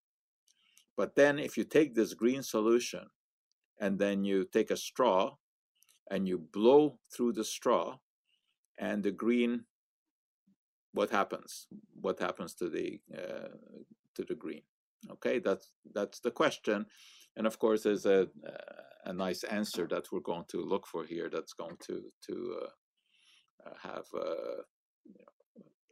But 0.95 1.15
then 1.15 1.39
if 1.39 1.57
you 1.57 1.63
take 1.63 1.93
this 1.93 2.13
green 2.13 2.41
solution 2.41 3.07
and 3.79 3.99
then 3.99 4.23
you 4.23 4.45
take 4.45 4.71
a 4.71 4.77
straw 4.77 5.35
and 6.09 6.27
you 6.27 6.37
blow 6.37 6.99
through 7.13 7.33
the 7.33 7.43
straw 7.43 7.97
and 8.79 9.03
the 9.03 9.11
green 9.11 9.65
what 10.93 11.09
happens 11.09 11.67
what 12.01 12.19
happens 12.19 12.53
to 12.55 12.69
the 12.69 12.99
uh, 13.15 13.49
to 14.17 14.23
the 14.25 14.35
green 14.43 14.65
okay 15.15 15.39
that's 15.39 15.67
that's 15.93 16.19
the 16.19 16.31
question 16.31 16.85
and 17.37 17.47
of 17.47 17.57
course 17.59 17.83
there's 17.83 18.05
a 18.05 18.27
a 19.05 19.13
nice 19.13 19.43
answer 19.45 19.87
that 19.87 20.11
we're 20.11 20.29
going 20.31 20.43
to 20.49 20.61
look 20.61 20.85
for 20.85 21.05
here 21.05 21.29
that's 21.31 21.53
going 21.53 21.77
to 21.87 21.95
to 22.27 22.35
uh, 22.61 23.69
have 23.81 24.05
uh, 24.13 24.61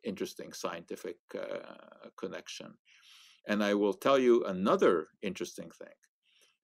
interesting 0.05 0.53
scientific 0.53 1.17
uh, 1.33 2.09
connection. 2.17 2.73
And 3.47 3.63
I 3.63 3.73
will 3.73 3.93
tell 3.93 4.19
you 4.19 4.45
another 4.45 5.07
interesting 5.21 5.69
thing. 5.71 5.97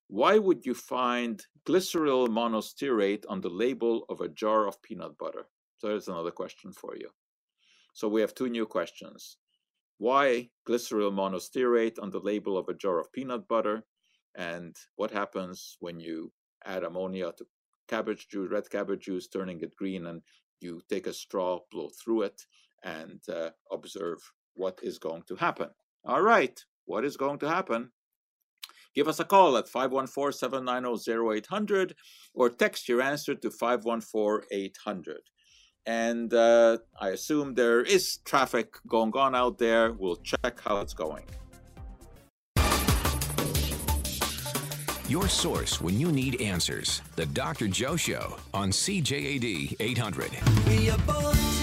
Why 0.08 0.38
would 0.38 0.66
you 0.66 0.74
find 0.74 1.42
glycerol 1.66 2.28
monostearate 2.28 3.24
on 3.30 3.42
the 3.42 3.50
label 3.50 4.06
of 4.10 4.22
a 4.22 4.28
jar 4.28 4.68
of 4.68 4.82
peanut 4.82 5.18
butter? 5.18 5.46
So 5.78 5.88
there's 5.88 6.08
another 6.08 6.32
question 6.32 6.74
for 6.74 6.96
you. 6.98 7.10
So 7.94 8.08
we 8.08 8.22
have 8.22 8.36
two 8.36 8.50
new 8.50 8.66
questions. 8.66 9.38
Why 10.02 10.50
glyceryl 10.68 11.14
monostearate 11.14 12.02
on 12.02 12.10
the 12.10 12.20
label 12.20 12.58
of 12.58 12.68
a 12.68 12.74
jar 12.74 13.00
of 13.00 13.14
peanut 13.14 13.48
butter? 13.48 13.84
And 14.36 14.76
what 14.96 15.12
happens 15.12 15.78
when 15.80 16.00
you 16.00 16.32
add 16.66 16.84
ammonia 16.84 17.34
to 17.38 17.46
cabbage 17.88 18.28
juice, 18.28 18.50
red 18.50 18.68
cabbage 18.68 19.06
juice, 19.06 19.28
turning 19.28 19.62
it 19.62 19.76
green, 19.76 20.08
and 20.08 20.24
you 20.60 20.82
take 20.90 21.06
a 21.06 21.14
straw, 21.14 21.60
blow 21.70 21.90
through 21.90 22.24
it, 22.24 22.42
and 22.84 23.22
uh, 23.30 23.52
observe 23.72 24.18
what 24.56 24.80
is 24.82 24.98
going 24.98 25.22
to 25.28 25.36
happen. 25.36 25.70
All 26.04 26.24
right, 26.24 26.60
what 26.86 27.06
is 27.06 27.16
going 27.16 27.38
to 27.38 27.50
happen? 27.50 27.92
Give 28.96 29.08
us 29.08 29.20
a 29.20 29.24
call 29.24 29.56
at 29.56 29.68
514 29.68 30.34
790 30.34 31.38
0800 31.38 31.96
or 32.34 32.50
text 32.50 32.90
your 32.90 33.04
answer 33.04 33.36
to 33.36 33.52
514 33.52 34.48
800. 34.52 35.20
And 35.86 36.34
uh, 36.34 36.78
I 37.00 37.10
assume 37.10 37.56
there 37.56 37.82
is 37.82 38.18
traffic 38.24 38.76
going 38.88 39.14
on 39.16 39.36
out 39.36 39.58
there. 39.58 39.92
We'll 39.92 40.18
check 40.18 40.62
how 40.62 40.80
it's 40.82 40.94
going. 40.94 41.24
Your 45.10 45.28
source 45.28 45.82
when 45.82 46.00
you 46.00 46.10
need 46.12 46.40
answers. 46.42 47.02
The 47.18 47.26
Dr. 47.26 47.68
Joe 47.68 47.98
Show 47.98 48.38
on 48.54 48.70
CJAD 48.70 49.76
800. 49.80 51.61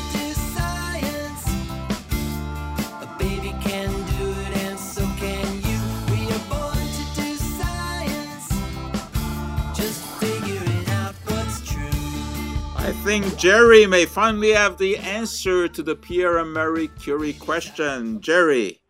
Think 13.08 13.38
Jerry 13.38 13.86
may 13.86 14.04
finally 14.04 14.50
have 14.50 14.76
the 14.76 14.98
answer 14.98 15.66
to 15.66 15.82
the 15.82 15.96
Pierre 15.96 16.36
and 16.36 16.52
Marie 16.52 16.88
Curie 16.88 17.32
question. 17.32 18.20
Jerry. 18.20 18.82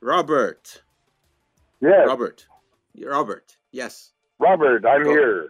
Robert. 0.00 0.82
Yes, 1.80 2.04
Robert. 2.08 2.48
Robert. 3.00 3.56
Yes. 3.70 4.10
Robert, 4.40 4.84
I'm 4.84 5.04
Go. 5.04 5.10
here. 5.10 5.48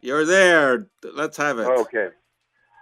You're 0.00 0.24
there. 0.24 0.88
Let's 1.04 1.36
have 1.36 1.60
it. 1.60 1.68
Okay. 1.68 2.08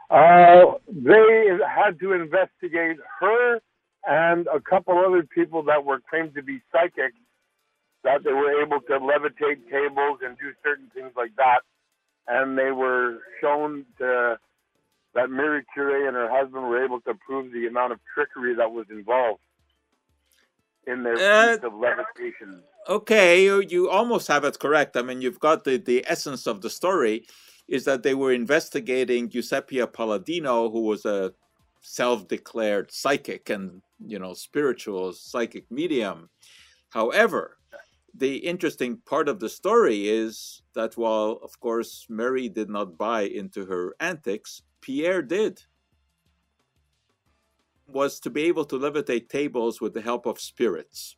Uh, 0.09 0.79
they 0.91 1.47
had 1.69 2.01
to 2.01 2.15
investigate 2.15 2.97
her 3.21 3.61
and 4.07 4.47
a 4.47 4.59
couple 4.59 4.97
other 4.97 5.23
people 5.23 5.63
that 5.65 5.85
were 5.85 6.01
claimed 6.09 6.35
to 6.37 6.43
be 6.43 6.63
psychic, 6.73 7.13
that 8.05 8.25
they 8.25 8.33
were 8.33 8.63
able 8.63 8.81
to 8.81 8.93
levitate 9.01 9.69
tables 9.71 10.21
and 10.25 10.39
do 10.39 10.51
certain 10.65 10.91
things 10.95 11.13
like 11.15 11.37
that. 11.37 11.61
And 12.29 12.59
they 12.59 12.71
were 12.71 13.19
shown 13.41 13.87
to, 13.99 14.39
that 15.15 15.31
Mary 15.31 15.65
Curie 15.73 16.07
and 16.07 16.15
her 16.15 16.31
husband 16.31 16.69
were 16.69 16.85
able 16.85 17.01
to 17.03 17.15
prove 17.15 17.53
the 17.53 17.67
amount 17.67 17.93
of 17.93 18.01
trickery 18.15 18.55
that 18.55 18.71
was 18.71 18.87
involved 18.91 19.41
in 20.87 21.03
their 21.03 21.17
Uh, 21.17 21.57
of 21.67 21.75
levitation. 21.75 22.63
Okay, 22.89 23.45
you, 23.45 23.61
you 23.61 23.91
almost 23.91 24.29
have 24.29 24.45
it 24.45 24.59
correct. 24.59 24.97
I 24.97 25.03
mean, 25.03 25.21
you've 25.21 25.41
got 25.41 25.65
the, 25.65 25.77
the 25.77 26.05
essence 26.07 26.47
of 26.47 26.61
the 26.61 26.71
story 26.71 27.27
is 27.67 27.85
that 27.85 28.03
they 28.03 28.15
were 28.15 28.33
investigating 28.33 29.29
Eusapia 29.29 29.93
Palladino, 29.93 30.71
who 30.71 30.81
was 30.81 31.05
a 31.05 31.35
self-declared 31.81 32.91
psychic 32.91 33.51
and 33.51 33.83
you 34.05 34.19
know 34.19 34.35
spiritual 34.35 35.13
psychic 35.13 35.71
medium. 35.71 36.29
However, 36.91 37.58
the 38.19 38.37
interesting 38.39 38.99
part 39.07 39.29
of 39.29 39.39
the 39.39 39.49
story 39.49 40.09
is 40.09 40.63
that 40.75 40.97
while, 40.97 41.39
of 41.43 41.59
course, 41.61 42.07
Mary 42.09 42.49
did 42.49 42.69
not 42.69 42.99
buy 42.99 43.23
into 43.23 43.67
her 43.67 43.95
antics, 44.01 44.63
Pierre 44.81 45.23
did. 45.23 45.63
Was 47.87 48.19
to 48.21 48.31
be 48.31 48.43
able 48.43 48.65
to 48.67 48.79
levitate 48.79 49.29
tables 49.29 49.81
with 49.81 49.95
the 49.95 50.01
help 50.01 50.27
of 50.27 50.41
spirits. 50.41 51.17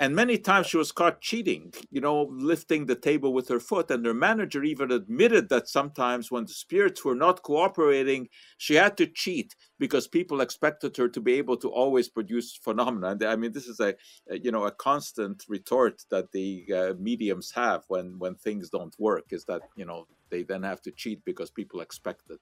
And 0.00 0.14
many 0.14 0.38
times 0.38 0.68
she 0.68 0.76
was 0.76 0.92
caught 0.92 1.20
cheating, 1.20 1.72
you 1.90 2.00
know, 2.00 2.28
lifting 2.30 2.86
the 2.86 2.94
table 2.94 3.32
with 3.32 3.48
her 3.48 3.58
foot. 3.58 3.90
And 3.90 4.06
her 4.06 4.14
manager 4.14 4.62
even 4.62 4.92
admitted 4.92 5.48
that 5.48 5.68
sometimes 5.68 6.30
when 6.30 6.44
the 6.44 6.52
spirits 6.52 7.04
were 7.04 7.16
not 7.16 7.42
cooperating, 7.42 8.28
she 8.58 8.74
had 8.74 8.96
to 8.98 9.06
cheat 9.06 9.56
because 9.78 10.06
people 10.06 10.40
expected 10.40 10.96
her 10.96 11.08
to 11.08 11.20
be 11.20 11.34
able 11.34 11.56
to 11.56 11.68
always 11.68 12.08
produce 12.08 12.56
phenomena. 12.56 13.08
And 13.08 13.24
I 13.24 13.34
mean, 13.34 13.52
this 13.52 13.66
is 13.66 13.80
a, 13.80 13.94
you 14.30 14.52
know 14.52 14.64
a 14.64 14.70
constant 14.70 15.44
retort 15.48 16.04
that 16.10 16.30
the 16.32 16.66
uh, 16.74 16.94
mediums 16.98 17.50
have 17.52 17.82
when 17.88 18.18
when 18.18 18.34
things 18.36 18.70
don't 18.70 18.94
work 18.98 19.26
is 19.30 19.44
that 19.46 19.62
you 19.76 19.84
know 19.84 20.06
they 20.30 20.42
then 20.42 20.62
have 20.62 20.80
to 20.82 20.92
cheat 20.92 21.24
because 21.24 21.50
people 21.50 21.80
expect 21.80 22.30
it. 22.30 22.40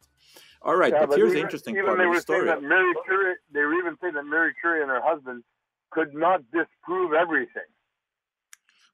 All 0.62 0.76
right, 0.76 0.92
Yeah, 0.92 1.06
but, 1.06 1.16
here's 1.16 1.32
the 1.32 1.40
interesting 1.40 1.76
even 1.76 1.86
part 1.86 2.00
of 2.00 2.14
the 2.14 2.20
story. 2.20 2.48
Saying 2.48 2.62
that 2.62 2.68
Mary 2.68 2.94
Curie, 3.04 3.34
they 3.52 3.60
were 3.60 3.74
even 3.74 3.96
saying 4.00 4.14
that 4.14 4.24
Mary 4.24 4.52
Curie 4.60 4.82
and 4.82 4.90
her 4.90 5.00
husband 5.02 5.44
could 5.90 6.14
not 6.14 6.40
disprove 6.52 7.12
everything. 7.12 7.70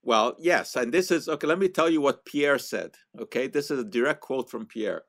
Well, 0.05 0.35
yes, 0.37 0.75
and 0.75 0.93
this 0.93 1.11
is 1.11 1.29
okay. 1.29 1.47
Let 1.47 1.59
me 1.59 1.69
tell 1.69 1.89
you 1.89 2.01
what 2.01 2.25
Pierre 2.25 2.57
said. 2.57 2.91
Okay, 3.19 3.47
this 3.47 3.71
is 3.71 3.79
a 3.79 3.85
direct 3.85 4.19
quote 4.19 4.49
from 4.49 4.65
Pierre. 4.65 5.03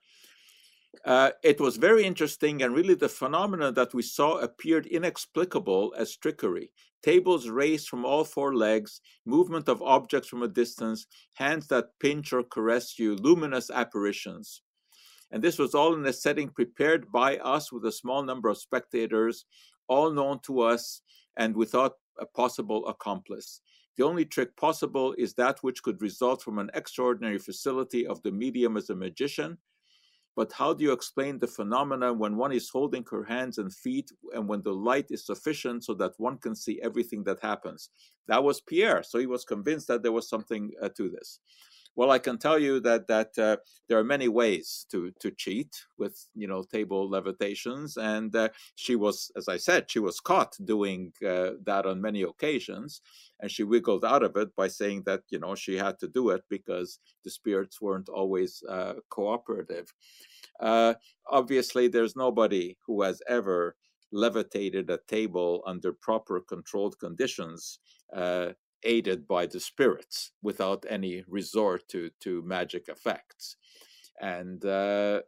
Uh, 1.05 1.31
it 1.43 1.61
was 1.61 1.77
very 1.77 2.05
interesting, 2.05 2.63
and 2.63 2.75
really 2.75 2.95
the 2.95 3.09
phenomena 3.09 3.73
that 3.73 3.93
we 3.93 4.03
saw 4.03 4.39
appeared 4.39 4.87
inexplicable 4.87 5.93
as 5.99 6.17
trickery. 6.17 6.71
Tables 7.03 7.49
raised 7.49 7.89
from 7.89 8.05
all 8.05 8.25
four 8.25 8.55
legs, 8.55 9.01
movement 9.27 9.69
of 9.69 9.83
objects 9.83 10.29
from 10.29 10.43
a 10.43 10.49
distance, 10.49 11.07
hands 11.35 11.67
that 11.67 11.99
pinch 11.99 12.33
or 12.33 12.45
caress 12.45 12.97
you, 12.99 13.17
luminous 13.17 13.71
apparitions. 13.71 14.63
And 15.33 15.43
this 15.43 15.59
was 15.59 15.75
all 15.75 15.95
in 15.95 16.07
a 16.07 16.13
setting 16.13 16.49
prepared 16.49 17.11
by 17.11 17.39
us 17.39 17.73
with 17.73 17.85
a 17.85 17.93
small 17.93 18.23
number 18.23 18.49
of 18.49 18.59
spectators, 18.59 19.45
all 19.89 20.13
known 20.13 20.39
to 20.47 20.61
us 20.61 21.03
and 21.37 21.57
without 21.57 21.95
a 22.19 22.27
possible 22.27 22.87
accomplice. 22.87 23.61
The 23.97 24.05
only 24.05 24.25
trick 24.25 24.57
possible 24.57 25.15
is 25.19 25.35
that 25.35 25.63
which 25.63 25.83
could 25.83 26.03
result 26.03 26.43
from 26.43 26.59
an 26.59 26.71
extraordinary 26.75 27.39
facility 27.39 28.07
of 28.07 28.23
the 28.23 28.33
medium 28.33 28.77
as 28.77 28.91
a 28.91 28.95
magician. 28.95 29.59
But 30.37 30.53
how 30.53 30.75
do 30.75 30.83
you 30.83 30.93
explain 30.93 31.39
the 31.39 31.47
phenomena 31.47 32.13
when 32.13 32.37
one 32.37 32.51
is 32.51 32.69
holding 32.69 33.05
her 33.11 33.23
hands 33.23 33.59
and 33.59 33.73
feet 33.73 34.11
and 34.33 34.49
when 34.49 34.63
the 34.63 34.75
light 34.75 35.07
is 35.11 35.25
sufficient 35.25 35.85
so 35.85 35.95
that 35.95 36.15
one 36.19 36.39
can 36.39 36.57
see 36.57 36.81
everything 36.83 37.23
that 37.25 37.41
happens? 37.41 37.91
That 38.27 38.43
was 38.43 38.61
Pierre. 38.61 39.05
So 39.05 39.19
he 39.21 39.27
was 39.27 39.45
convinced 39.45 39.87
that 39.89 40.03
there 40.03 40.11
was 40.11 40.29
something 40.29 40.73
uh, 40.83 40.89
to 40.97 41.09
this. 41.09 41.39
Well, 41.97 42.11
I 42.11 42.19
can 42.19 42.39
tell 42.39 42.59
you 42.59 42.81
that 42.81 43.07
that 43.07 43.39
uh, 43.39 43.59
there 43.89 43.99
are 43.99 44.05
many 44.05 44.27
ways 44.29 44.85
to 44.91 45.13
to 45.21 45.31
cheat 45.31 45.73
with 45.97 46.27
you 46.35 46.49
know 46.49 46.65
table 46.65 47.09
levitations, 47.09 47.97
and 47.97 48.35
uh, 48.35 48.49
she 48.75 48.97
was, 48.97 49.31
as 49.37 49.49
I 49.49 49.59
said, 49.59 49.91
she 49.91 50.01
was 50.01 50.19
caught 50.19 50.57
doing 50.65 51.13
uh, 51.25 51.51
that 51.65 51.87
on 51.87 52.01
many 52.01 52.23
occasions, 52.23 53.01
and 53.41 53.51
she 53.51 53.63
wiggled 53.63 54.05
out 54.05 54.25
of 54.25 54.37
it 54.37 54.55
by 54.57 54.69
saying 54.69 55.05
that 55.07 55.23
you 55.31 55.39
know 55.39 55.55
she 55.55 55.77
had 55.77 55.99
to 56.01 56.09
do 56.09 56.31
it 56.31 56.43
because 56.51 56.99
the 57.23 57.31
spirits 57.31 57.81
weren't 57.81 58.09
always 58.09 58.63
uh, 58.69 58.95
cooperative. 59.09 59.93
Uh, 60.61 60.95
obviously, 61.31 61.89
there's 61.89 62.17
nobody 62.17 62.77
who 62.87 63.03
has 63.03 63.23
ever 63.29 63.77
levitated 64.13 64.91
a 64.91 64.99
table 65.09 65.63
under 65.67 65.93
proper 65.93 66.41
controlled 66.41 66.99
conditions 66.99 67.81
uh, 68.15 68.51
aided 68.85 69.27
by 69.27 69.47
the 69.47 69.61
spirits 69.61 70.33
without 70.43 70.85
any 70.89 71.25
resort 71.29 71.89
to 71.89 72.11
to 72.21 72.43
magic 72.43 72.89
effects. 72.89 73.57
And 74.21 74.65
uh, 74.65 75.23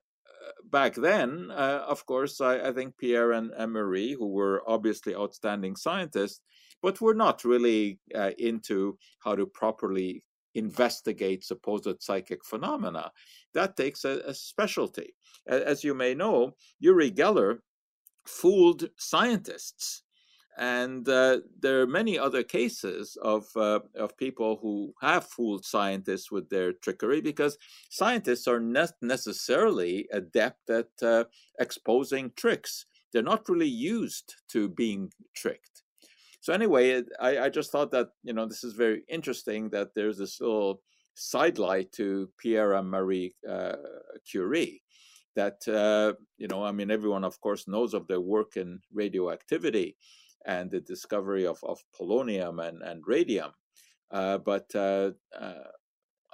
back 0.64 0.94
then 0.94 1.50
uh, 1.50 1.84
of 1.88 2.06
course 2.06 2.40
I, 2.40 2.68
I 2.68 2.72
think 2.72 2.98
pierre 2.98 3.32
and, 3.32 3.50
and 3.56 3.72
marie 3.72 4.14
who 4.14 4.28
were 4.28 4.62
obviously 4.66 5.14
outstanding 5.14 5.76
scientists 5.76 6.40
but 6.82 7.00
were 7.00 7.14
not 7.14 7.44
really 7.44 7.98
uh, 8.14 8.30
into 8.38 8.98
how 9.20 9.34
to 9.34 9.46
properly 9.46 10.22
investigate 10.54 11.44
supposed 11.44 12.02
psychic 12.02 12.44
phenomena. 12.44 13.10
That 13.54 13.76
takes 13.76 14.04
a, 14.04 14.20
a 14.26 14.34
specialty. 14.34 15.14
As 15.46 15.84
you 15.84 15.94
may 15.94 16.14
know 16.14 16.52
uri 16.78 17.10
geller 17.10 17.58
fooled 18.26 18.88
scientists 18.96 20.02
and 20.58 21.06
uh, 21.08 21.40
there 21.60 21.82
are 21.82 21.86
many 21.86 22.18
other 22.18 22.42
cases 22.42 23.16
of 23.20 23.44
uh, 23.56 23.80
of 23.94 24.16
people 24.16 24.58
who 24.62 24.94
have 25.00 25.26
fooled 25.26 25.64
scientists 25.64 26.30
with 26.30 26.48
their 26.48 26.72
trickery 26.72 27.20
because 27.20 27.58
scientists 27.90 28.48
are 28.48 28.60
not 28.60 28.90
necessarily 29.02 30.08
adept 30.12 30.70
at 30.70 30.88
uh, 31.02 31.24
exposing 31.58 32.32
tricks. 32.36 32.86
They're 33.12 33.22
not 33.22 33.48
really 33.48 33.68
used 33.68 34.34
to 34.50 34.68
being 34.68 35.12
tricked. 35.34 35.82
So 36.40 36.52
anyway, 36.52 37.02
I, 37.20 37.38
I 37.38 37.48
just 37.50 37.70
thought 37.70 37.90
that 37.90 38.08
you 38.22 38.32
know 38.32 38.46
this 38.46 38.64
is 38.64 38.72
very 38.72 39.02
interesting 39.08 39.68
that 39.70 39.94
there's 39.94 40.18
this 40.18 40.40
little 40.40 40.80
sidelight 41.14 41.92
to 41.92 42.30
Pierre 42.38 42.74
and 42.74 42.90
Marie 42.90 43.34
uh, 43.48 43.76
Curie 44.30 44.82
that 45.34 45.66
uh, 45.68 46.14
you 46.38 46.48
know 46.48 46.64
I 46.64 46.72
mean 46.72 46.90
everyone 46.90 47.24
of 47.24 47.40
course 47.40 47.68
knows 47.68 47.94
of 47.94 48.06
their 48.06 48.20
work 48.20 48.56
in 48.56 48.80
radioactivity 48.92 49.96
and 50.46 50.70
the 50.70 50.80
discovery 50.80 51.46
of, 51.46 51.58
of 51.64 51.82
polonium 51.98 52.66
and, 52.66 52.82
and 52.82 53.02
radium. 53.06 53.50
Uh, 54.10 54.38
but 54.38 54.72
uh, 54.74 55.10
uh, 55.38 55.68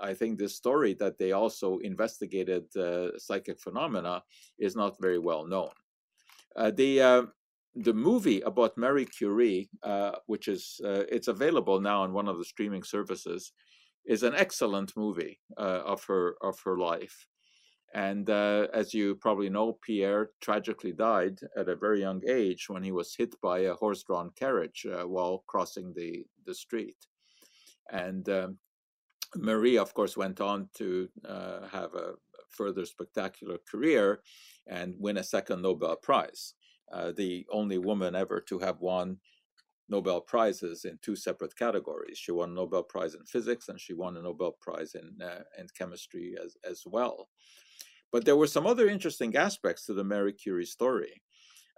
I 0.01 0.15
think 0.15 0.39
this 0.39 0.55
story 0.55 0.95
that 0.95 1.19
they 1.19 1.33
also 1.33 1.79
investigated 1.79 2.65
uh, 2.77 3.19
psychic 3.19 3.61
phenomena 3.61 4.23
is 4.59 4.77
not 4.77 5.01
very 5.01 5.19
well 5.19 5.47
known. 5.47 5.71
Uh, 6.55 6.71
the 6.71 7.01
uh, 7.01 7.23
the 7.75 7.95
movie 7.95 8.43
about 8.43 8.77
Marie 8.77 9.07
Curie, 9.07 9.71
which 10.27 10.47
is 10.47 10.79
it's 10.85 11.29
available 11.29 11.81
now 11.81 12.03
on 12.03 12.13
one 12.13 12.29
of 12.29 12.37
the 12.37 12.45
streaming 12.45 12.83
services, 12.83 13.53
is 14.05 14.23
an 14.23 14.35
excellent 14.35 14.95
movie 14.95 15.41
of 15.57 16.05
her 16.05 16.35
of 16.43 16.61
her 16.67 16.77
life. 16.77 17.27
And 17.95 18.31
uh, 18.31 18.69
as 18.73 18.95
you 18.95 19.17
probably 19.17 19.51
know, 19.51 19.79
Pierre 19.83 20.31
tragically 20.41 20.93
died 20.93 21.39
at 21.57 21.69
a 21.69 21.77
very 21.77 22.01
young 22.01 22.23
age 22.27 22.69
when 22.69 22.83
he 22.83 22.91
was 22.91 23.15
hit 23.15 23.39
by 23.43 23.61
a 23.61 23.75
horse-drawn 23.75 24.31
carriage 24.31 24.87
uh, 24.87 25.07
while 25.07 25.45
crossing 25.47 25.93
the 25.95 26.25
the 26.47 26.55
street. 26.55 26.97
And 27.91 28.29
um, 28.29 28.59
Marie, 29.37 29.79
of 29.79 29.95
course, 29.95 30.17
went 30.17 30.41
on 30.41 30.69
to 30.75 31.09
uh, 31.29 31.69
have 31.69 31.95
a 31.95 32.15
further 32.51 32.85
spectacular 32.85 33.59
career 33.71 34.23
and 34.67 34.95
win 34.99 35.19
a 35.19 35.25
second 35.25 35.63
Nobel 35.63 35.97
Prize. 35.97 36.55
Uh, 36.93 37.13
the 37.17 37.47
only 37.51 37.79
woman 37.79 38.15
ever 38.15 38.41
to 38.41 38.59
have 38.59 38.81
won 38.81 39.19
Nobel 39.89 40.21
Prizes 40.21 40.85
in 40.85 40.99
two 41.03 41.17
separate 41.17 41.57
categories. 41.57 42.19
She 42.19 42.33
won 42.33 42.51
a 42.51 42.55
Nobel 42.55 42.83
Prize 42.83 43.15
in 43.15 43.25
physics 43.25 43.69
and 43.69 43.81
she 43.81 43.95
won 43.95 44.17
a 44.17 44.23
Nobel 44.23 44.57
Prize 44.61 44.95
in, 44.95 45.21
uh, 45.23 45.43
in 45.59 45.67
chemistry 45.77 46.35
as, 46.43 46.57
as 46.69 46.83
well. 46.87 47.29
But 48.13 48.25
there 48.25 48.37
were 48.37 48.47
some 48.47 48.67
other 48.67 48.89
interesting 48.89 49.35
aspects 49.37 49.87
to 49.87 49.95
the 49.95 50.05
Marie 50.05 50.35
Curie 50.35 50.67
story. 50.67 51.23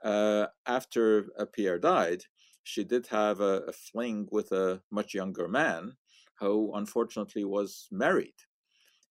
Uh, 0.03 0.47
after 0.67 1.29
uh, 1.39 1.47
Pierre 1.47 1.79
died, 1.79 2.25
she 2.65 2.85
did 2.85 3.07
have 3.07 3.41
a, 3.41 3.63
a, 3.69 3.73
fling 3.73 4.29
with 4.31 4.53
a 4.53 4.83
much 4.91 5.15
younger 5.15 5.49
man 5.49 5.93
who 6.41 6.73
unfortunately 6.75 7.45
was 7.45 7.89
married. 7.91 8.35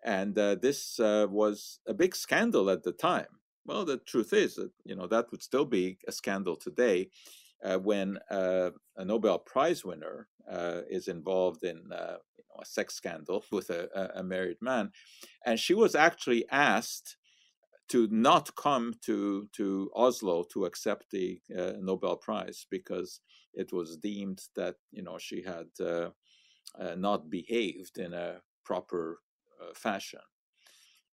And 0.05 0.38
uh, 0.38 0.55
this 0.55 0.99
uh, 0.99 1.28
was 1.30 1.80
a 1.88 1.93
big 1.93 2.15
scandal 2.15 2.69
at 2.69 2.84
the 2.84 2.91
time. 2.91 3.28
Well, 3.65 3.86
the 3.86 3.97
truth 3.97 4.34
is 4.34 4.55
that 4.55 4.71
you 4.84 4.95
know 4.95 5.07
that 5.07 5.32
would 5.32 5.41
still 5.41 5.65
be 5.65 5.97
a 6.07 6.11
scandal 6.11 6.57
today 6.57 7.09
uh, 7.64 7.78
when 7.78 8.18
uh, 8.30 8.72
a 8.97 9.05
Nobel 9.05 9.39
Prize 9.39 9.84
winner 9.86 10.28
uh, 10.49 10.82
is 10.89 11.07
involved 11.07 11.64
in 11.64 11.78
uh, 11.91 12.18
you 12.38 12.43
know, 12.49 12.61
a 12.61 12.66
sex 12.66 12.95
scandal 12.95 13.43
with 13.51 13.70
a, 13.70 14.11
a, 14.16 14.24
married 14.24 14.57
man, 14.61 14.91
and 15.45 15.59
she 15.59 15.74
was 15.74 15.95
actually 15.95 16.45
asked 16.51 17.18
to 17.89 18.07
not 18.11 18.55
come 18.55 18.93
to 19.05 19.49
to 19.55 19.89
Oslo 19.95 20.43
to 20.51 20.66
accept 20.66 21.11
the 21.11 21.39
uh, 21.57 21.74
Nobel 21.80 22.18
Prize 22.18 22.66
because 22.70 23.22
it 23.53 23.72
was 23.72 23.97
deemed 23.97 24.41
that 24.55 24.76
you 24.91 25.03
know 25.03 25.18
she 25.18 25.43
had 25.43 25.68
uh, 25.86 26.09
not 26.97 27.30
behaved 27.30 27.97
in 27.97 28.14
a 28.14 28.41
proper 28.66 29.20
fashion. 29.76 30.20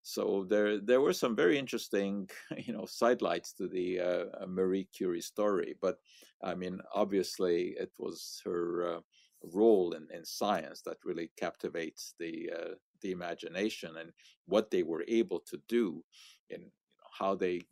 So 0.02 0.46
there 0.48 0.78
there 0.78 1.00
were 1.00 1.12
some 1.12 1.36
very 1.36 1.58
interesting 1.58 2.28
you 2.66 2.72
know 2.72 2.86
sidelights 2.86 3.52
to 3.54 3.68
the 3.68 4.00
uh, 4.00 4.46
Marie 4.46 4.88
Curie 4.96 5.20
story, 5.20 5.74
but 5.80 5.98
I 6.42 6.54
mean 6.54 6.80
obviously 6.94 7.74
it 7.78 7.92
was 7.98 8.40
her 8.44 8.96
uh, 8.96 9.00
role 9.42 9.92
in, 9.92 10.06
in 10.12 10.24
science 10.24 10.82
that 10.82 11.04
really 11.04 11.30
captivates 11.38 12.14
the 12.18 12.50
uh, 12.54 12.74
the 13.02 13.12
imagination 13.12 13.96
and 13.98 14.10
what 14.46 14.70
they 14.70 14.82
were 14.82 15.04
able 15.08 15.40
to 15.40 15.58
do 15.68 16.04
in 16.50 16.60
you 16.60 16.66
know, 16.66 16.72
how 17.18 17.34
they 17.34 17.62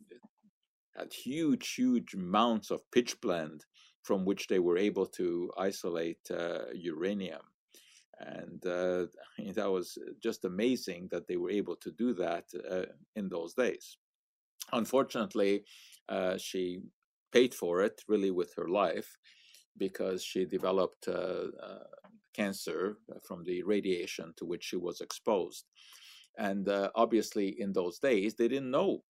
had 0.95 1.13
huge 1.13 1.73
huge 1.73 2.13
amounts 2.13 2.71
of 2.71 2.81
pitchblende 2.91 3.61
from 4.03 4.25
which 4.25 4.47
they 4.47 4.59
were 4.59 4.77
able 4.77 5.05
to 5.05 5.51
isolate 5.57 6.19
uh, 6.31 6.65
uranium 6.73 7.41
and 8.19 8.65
uh, 8.65 9.05
that 9.53 9.69
was 9.69 9.97
just 10.21 10.45
amazing 10.45 11.07
that 11.11 11.27
they 11.27 11.37
were 11.37 11.51
able 11.51 11.75
to 11.77 11.91
do 11.91 12.13
that 12.13 12.45
uh, 12.69 12.85
in 13.15 13.29
those 13.29 13.53
days. 13.53 13.97
Unfortunately, 14.71 15.63
uh, 16.09 16.37
she 16.37 16.81
paid 17.31 17.53
for 17.53 17.81
it 17.81 18.01
really 18.07 18.31
with 18.31 18.53
her 18.55 18.67
life 18.67 19.17
because 19.77 20.23
she 20.23 20.45
developed 20.45 21.07
uh, 21.07 21.47
uh, 21.63 21.83
cancer 22.33 22.97
from 23.25 23.43
the 23.43 23.63
radiation 23.63 24.33
to 24.37 24.45
which 24.45 24.63
she 24.63 24.75
was 24.75 25.01
exposed. 25.01 25.65
And 26.37 26.67
uh, 26.69 26.89
obviously, 26.95 27.59
in 27.59 27.73
those 27.73 27.99
days, 27.99 28.35
they 28.35 28.47
didn't 28.47 28.71
know 28.71 29.03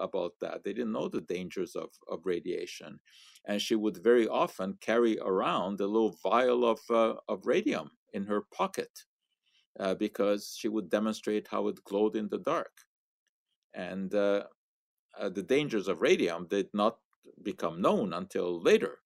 about 0.00 0.32
that. 0.42 0.62
They 0.62 0.74
didn't 0.74 0.92
know 0.92 1.08
the 1.08 1.22
dangers 1.22 1.76
of, 1.76 1.88
of 2.06 2.26
radiation. 2.26 3.00
And 3.46 3.60
she 3.60 3.74
would 3.74 3.96
very 4.04 4.28
often 4.28 4.76
carry 4.82 5.18
around 5.18 5.80
a 5.80 5.86
little 5.86 6.14
vial 6.22 6.66
of, 6.66 6.80
of 6.90 7.46
radium 7.46 7.90
in 8.12 8.24
her 8.24 8.42
pocket 8.54 8.90
uh, 9.80 9.94
because 9.94 10.54
she 10.58 10.68
would 10.68 10.90
demonstrate 10.90 11.48
how 11.48 11.68
it 11.68 11.82
glowed 11.84 12.16
in 12.16 12.28
the 12.28 12.38
dark. 12.38 12.72
And 13.74 14.14
uh, 14.14 14.44
uh, 15.18 15.28
the 15.30 15.42
dangers 15.42 15.88
of 15.88 16.00
radium 16.00 16.46
did 16.48 16.68
not 16.74 16.98
become 17.42 17.80
known 17.80 18.12
until 18.12 18.60
later. 18.60 18.98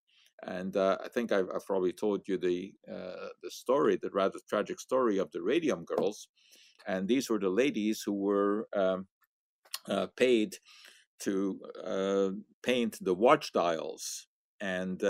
And 0.43 0.77
uh, 0.77 0.99
I 1.05 1.09
think 1.09 1.33
I've, 1.33 1.49
I've, 1.55 1.65
probably 1.65 1.93
told 1.93 2.29
you 2.29 2.37
the 2.37 2.73
uh, 2.91 3.29
the 3.43 3.51
story, 3.51 3.97
the 3.97 4.11
rather 4.11 4.39
tragic 4.49 4.81
story 4.81 5.19
of 5.19 5.31
the 5.33 5.43
radium 5.43 5.85
girls. 5.85 6.29
And 6.87 7.09
these 7.09 7.31
were 7.31 7.39
the 7.39 7.49
ladies 7.49 8.03
who 8.05 8.13
were 8.13 8.69
um, 8.75 9.07
uh, 9.89 10.09
paid 10.17 10.57
to 11.21 11.59
paint 12.63 12.99
the 13.01 13.15
watch 13.15 13.53
dials 13.53 14.27
and 14.61 15.01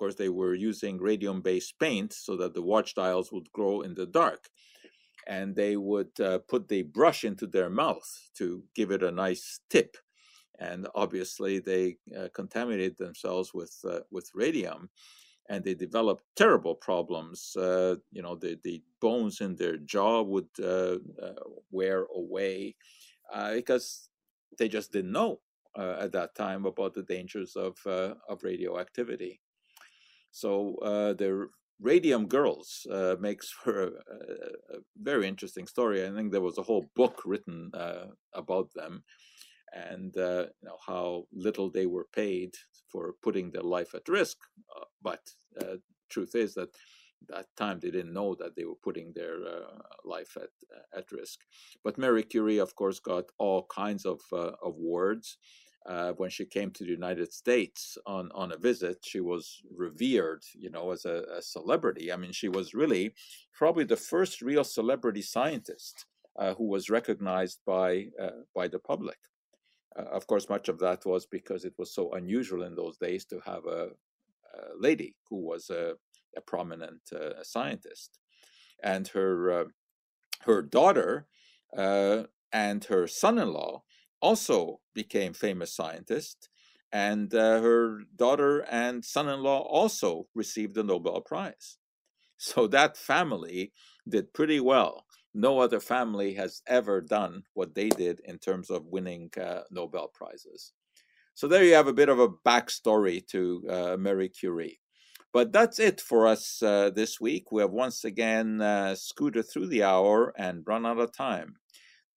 course, 0.00 0.16
they 0.16 0.32
were 0.40 0.54
using 0.70 1.06
radium-based 1.10 1.74
paint 1.78 2.10
so 2.26 2.32
that 2.40 2.54
the 2.54 2.66
watch 2.72 2.90
dials 2.94 3.30
would 3.30 3.52
glow 3.52 3.76
in 3.86 3.94
the 3.94 4.06
dark. 4.06 4.42
And 5.26 5.54
they 5.54 5.76
would 5.76 6.14
uh, 6.18 6.38
put 6.52 6.62
the 6.68 6.82
brush 6.98 7.20
into 7.30 7.46
their 7.46 7.70
mouth 7.82 8.10
to 8.38 8.46
give 8.78 8.90
it 8.90 9.02
a 9.02 9.18
nice 9.26 9.60
tip. 9.74 9.96
And 10.58 10.88
obviously, 10.94 11.60
they 11.60 11.98
uh, 12.18 12.28
contaminated 12.40 12.96
themselves 12.98 13.48
with 13.58 13.74
uh, 13.92 14.02
with 14.10 14.26
radium, 14.34 14.80
and 15.50 15.60
they 15.62 15.74
developed 15.74 16.24
terrible 16.36 16.76
problems. 16.88 17.38
Uh, 17.56 17.94
you 18.16 18.22
know, 18.22 18.36
the 18.36 18.52
the 18.64 18.82
bones 19.00 19.40
in 19.40 19.56
their 19.56 19.78
jaw 19.92 20.22
would 20.32 20.52
uh, 20.74 20.98
uh, 21.26 21.44
wear 21.70 22.06
away 22.22 22.76
because 23.54 24.10
they 24.58 24.68
just 24.68 24.92
didn't 24.92 25.12
know 25.12 25.40
uh, 25.78 25.96
at 26.00 26.12
that 26.12 26.34
time 26.34 26.66
about 26.66 26.94
the 26.94 27.02
dangers 27.02 27.56
of 27.56 27.76
uh, 27.86 28.14
of 28.28 28.42
radioactivity. 28.42 29.40
So 30.30 30.76
uh, 30.76 31.14
the 31.14 31.48
Radium 31.80 32.26
Girls 32.26 32.86
uh, 32.90 33.16
makes 33.20 33.50
for 33.64 33.82
a, 33.82 33.86
a, 33.86 34.78
very 35.00 35.26
interesting 35.26 35.66
story. 35.66 36.06
I 36.06 36.10
think 36.10 36.32
there 36.32 36.40
was 36.40 36.58
a 36.58 36.62
whole 36.62 36.86
book 36.94 37.22
written 37.24 37.70
uh, 37.74 38.06
about 38.34 38.72
them 38.74 39.02
and 39.72 40.16
uh, 40.16 40.46
you 40.60 40.68
know, 40.68 40.78
how 40.86 41.24
little 41.32 41.70
they 41.70 41.86
were 41.86 42.06
paid 42.12 42.54
for 42.88 43.14
putting 43.22 43.50
their 43.50 43.62
life 43.62 43.94
at 43.94 44.08
risk. 44.08 44.36
Uh, 44.76 44.84
but 45.00 45.20
uh, 45.60 45.76
truth 46.08 46.34
is 46.34 46.54
that 46.54 46.70
that 47.28 47.46
time 47.56 47.78
they 47.78 47.90
didn't 47.90 48.14
know 48.14 48.34
that 48.34 48.56
they 48.56 48.64
were 48.64 48.82
putting 48.82 49.12
their 49.14 49.36
life 50.04 50.36
at 50.36 50.48
at 50.96 51.12
risk. 51.12 51.40
But 51.84 51.98
Marie 51.98 52.22
Curie, 52.22 52.56
of 52.58 52.74
course, 52.74 52.98
got 52.98 53.24
all 53.38 53.66
kinds 53.70 54.06
of 54.06 54.20
awards 54.62 55.36
uh, 55.86 56.12
when 56.12 56.30
she 56.30 56.44
came 56.44 56.70
to 56.70 56.84
the 56.84 56.90
United 56.90 57.32
States 57.32 57.96
on, 58.06 58.30
on 58.34 58.52
a 58.52 58.58
visit, 58.58 58.98
she 59.02 59.20
was 59.20 59.62
revered, 59.74 60.42
you 60.54 60.70
know, 60.70 60.90
as 60.90 61.04
a, 61.04 61.24
a 61.38 61.42
celebrity. 61.42 62.12
I 62.12 62.16
mean, 62.16 62.32
she 62.32 62.48
was 62.48 62.74
really 62.74 63.14
probably 63.54 63.84
the 63.84 63.96
first 63.96 64.42
real 64.42 64.64
celebrity 64.64 65.22
scientist 65.22 66.04
uh, 66.38 66.54
who 66.54 66.68
was 66.68 66.90
recognized 66.90 67.60
by 67.66 68.08
uh, 68.20 68.42
by 68.54 68.68
the 68.68 68.78
public. 68.78 69.18
Uh, 69.96 70.04
of 70.12 70.26
course, 70.26 70.48
much 70.48 70.68
of 70.68 70.78
that 70.78 71.04
was 71.06 71.26
because 71.26 71.64
it 71.64 71.74
was 71.78 71.94
so 71.94 72.12
unusual 72.12 72.62
in 72.62 72.74
those 72.74 72.98
days 72.98 73.24
to 73.26 73.40
have 73.40 73.64
a, 73.66 73.88
a 74.54 74.76
lady 74.78 75.16
who 75.28 75.36
was 75.36 75.70
a, 75.70 75.94
a 76.36 76.40
prominent 76.40 77.00
uh, 77.14 77.42
scientist, 77.42 78.18
and 78.82 79.08
her 79.08 79.50
uh, 79.50 79.64
her 80.42 80.62
daughter 80.62 81.26
and 82.52 82.84
her 82.84 83.06
son-in-law 83.06 83.82
also 84.20 84.80
became 84.94 85.32
famous 85.32 85.74
scientist, 85.74 86.48
and 86.92 87.34
uh, 87.34 87.60
her 87.60 88.00
daughter 88.16 88.60
and 88.70 89.04
son-in-law 89.04 89.60
also 89.60 90.26
received 90.34 90.74
the 90.74 90.84
Nobel 90.84 91.20
Prize. 91.20 91.76
So 92.42 92.66
that 92.68 92.96
family 92.96 93.74
did 94.08 94.32
pretty 94.32 94.60
well. 94.60 95.04
No 95.34 95.58
other 95.58 95.78
family 95.78 96.32
has 96.34 96.62
ever 96.66 97.02
done 97.02 97.42
what 97.52 97.74
they 97.74 97.90
did 97.90 98.20
in 98.20 98.38
terms 98.38 98.70
of 98.70 98.86
winning 98.86 99.30
uh, 99.38 99.64
Nobel 99.70 100.08
Prizes. 100.08 100.72
So 101.34 101.48
there 101.48 101.64
you 101.64 101.74
have 101.74 101.86
a 101.86 101.92
bit 101.92 102.08
of 102.08 102.18
a 102.18 102.28
backstory 102.28 103.26
to 103.28 103.64
uh, 103.68 103.96
Marie 103.98 104.28
Curie. 104.30 104.80
But 105.32 105.52
that's 105.52 105.78
it 105.78 106.00
for 106.00 106.26
us 106.26 106.62
uh, 106.62 106.90
this 106.90 107.20
week. 107.20 107.52
We 107.52 107.62
have 107.62 107.70
once 107.70 108.04
again 108.04 108.60
uh, 108.60 108.96
scooted 108.96 109.48
through 109.48 109.68
the 109.68 109.84
hour 109.84 110.32
and 110.36 110.64
run 110.66 110.84
out 110.84 110.98
of 110.98 111.12
time. 111.12 111.56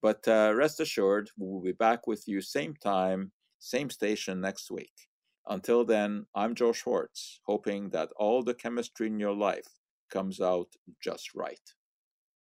But 0.04 0.28
uh, 0.28 0.52
rest 0.54 0.82
assured, 0.82 1.30
we'll 1.38 1.62
be 1.62 1.72
back 1.72 2.08
with 2.08 2.28
you 2.28 2.42
same 2.42 2.76
time, 2.76 3.32
same 3.60 3.90
station 3.90 4.42
next 4.42 4.70
week. 4.70 4.92
Until 5.48 5.86
then, 5.86 6.26
I'm 6.36 6.56
Joe 6.56 6.74
Schwartz, 6.74 7.40
hoping 7.46 7.90
that 7.92 8.10
all 8.18 8.44
the 8.44 8.54
chemistry 8.54 9.08
in 9.08 9.18
your 9.18 9.34
life 9.34 9.70
comes 10.12 10.42
out 10.42 10.68
just 11.02 11.34
right. 11.34 11.74